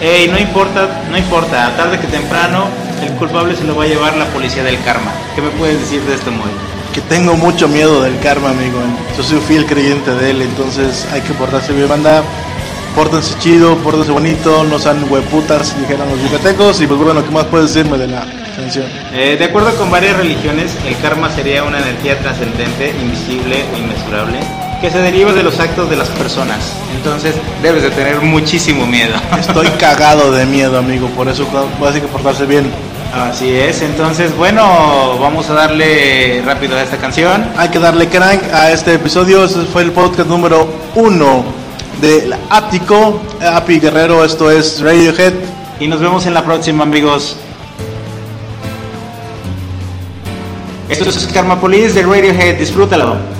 hey, 0.01 0.27
no 0.31 0.39
importa, 0.39 1.03
no 1.11 1.17
importa, 1.17 1.75
tarde 1.75 1.99
que 1.99 2.07
temprano 2.07 2.65
el 3.03 3.11
culpable 3.13 3.55
se 3.55 3.63
lo 3.63 3.75
va 3.75 3.83
a 3.83 3.87
llevar 3.87 4.17
la 4.17 4.25
policía 4.25 4.63
del 4.63 4.81
karma. 4.83 5.11
¿Qué 5.35 5.41
me 5.41 5.49
puedes 5.49 5.79
decir 5.79 6.01
de 6.01 6.15
esto, 6.15 6.31
Moy? 6.31 6.49
Que 6.93 7.01
tengo 7.01 7.35
mucho 7.35 7.67
miedo 7.67 8.01
del 8.01 8.19
karma, 8.19 8.49
amigo. 8.49 8.79
Yo 9.15 9.23
soy 9.23 9.37
un 9.37 9.43
fiel 9.43 9.65
creyente 9.65 10.11
de 10.11 10.31
él, 10.31 10.41
entonces 10.41 11.07
hay 11.11 11.21
que 11.21 11.33
portarse 11.33 11.73
bien, 11.73 11.87
banda. 11.87 12.23
Pórtense 12.95 13.37
chido, 13.39 13.77
pórtense 13.77 14.11
bonito, 14.11 14.63
no 14.63 14.79
sean 14.79 15.05
hueputas, 15.09 15.79
dijeron 15.79 16.09
los 16.09 16.21
yucatecos. 16.21 16.81
Y 16.81 16.87
pues 16.87 16.99
bueno, 16.99 17.23
¿qué 17.23 17.29
más 17.31 17.45
puedes 17.45 17.73
decirme 17.73 17.97
de 17.97 18.07
la 18.07 18.25
canción? 18.55 18.85
Eh, 19.13 19.35
de 19.37 19.45
acuerdo 19.45 19.73
con 19.75 19.91
varias 19.91 20.17
religiones, 20.17 20.75
el 20.85 20.97
karma 20.97 21.29
sería 21.29 21.63
una 21.63 21.79
energía 21.79 22.17
trascendente, 22.19 22.93
invisible 22.99 23.63
e 23.73 23.77
inmesurable, 23.77 24.39
que 24.81 24.89
se 24.89 24.99
deriva 24.99 25.31
de 25.33 25.43
los 25.43 25.59
actos 25.59 25.89
de 25.89 25.95
las 25.97 26.09
personas. 26.09 26.73
Entonces 26.95 27.35
debes 27.61 27.83
de 27.83 27.91
tener 27.91 28.21
muchísimo 28.21 28.87
miedo. 28.87 29.15
Estoy 29.39 29.67
cagado 29.79 30.31
de 30.31 30.45
miedo, 30.45 30.79
amigo, 30.79 31.07
por 31.09 31.27
eso 31.29 31.47
hay 31.85 32.01
que 32.01 32.07
portarse 32.07 32.45
bien. 32.45 32.69
Así 33.13 33.49
es, 33.49 33.81
entonces 33.81 34.35
bueno, 34.37 35.17
vamos 35.19 35.49
a 35.49 35.53
darle 35.53 36.43
rápido 36.45 36.75
a 36.77 36.83
esta 36.83 36.97
canción. 36.97 37.43
Hay 37.57 37.69
que 37.69 37.79
darle 37.79 38.07
crank 38.07 38.43
a 38.53 38.71
este 38.71 38.93
episodio. 38.93 39.45
Este 39.45 39.61
fue 39.61 39.81
el 39.81 39.91
podcast 39.91 40.29
número 40.29 40.69
uno 40.93 41.43
del 42.01 42.35
Ático. 42.51 43.19
Api 43.41 43.79
Guerrero, 43.79 44.23
esto 44.23 44.51
es 44.51 44.79
Radiohead. 44.81 45.33
Y 45.79 45.87
nos 45.87 45.99
vemos 45.99 46.27
en 46.27 46.35
la 46.35 46.43
próxima, 46.43 46.83
amigos. 46.83 47.35
Esto 50.87 51.09
es 51.09 51.27
Karma 51.33 51.59
Police 51.59 51.93
de 51.93 52.03
Radiohead, 52.03 52.59
disfrútalo. 52.59 53.38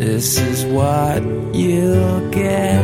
This 0.00 0.38
is 0.38 0.64
what 0.64 1.22
you 1.54 2.30
get 2.32 2.82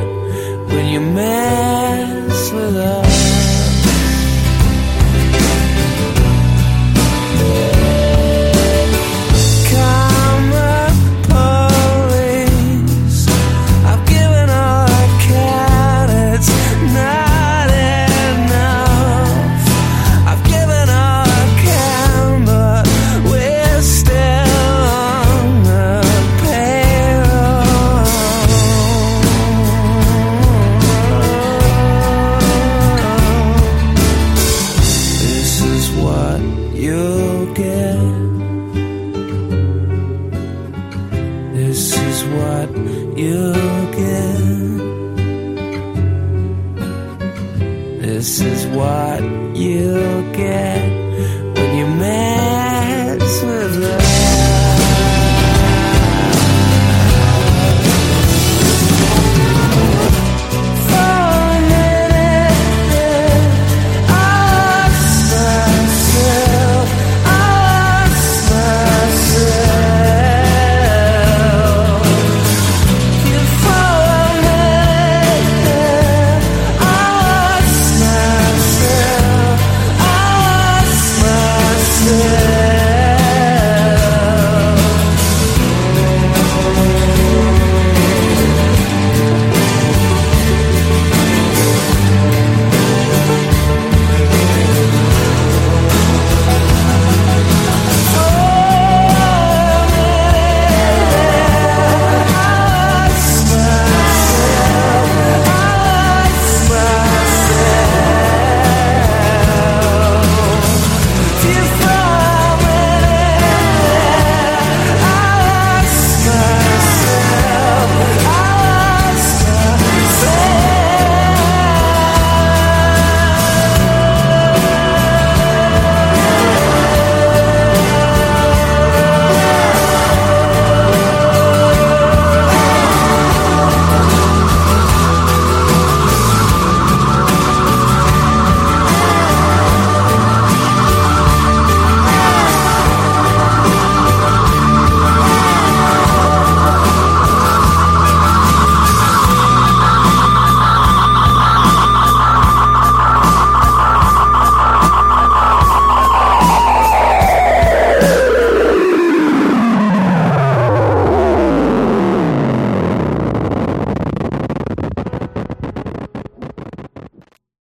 when 0.69 0.87
you 0.93 1.01
mess 1.01 2.53
with 2.53 2.77
us. 2.77 3.46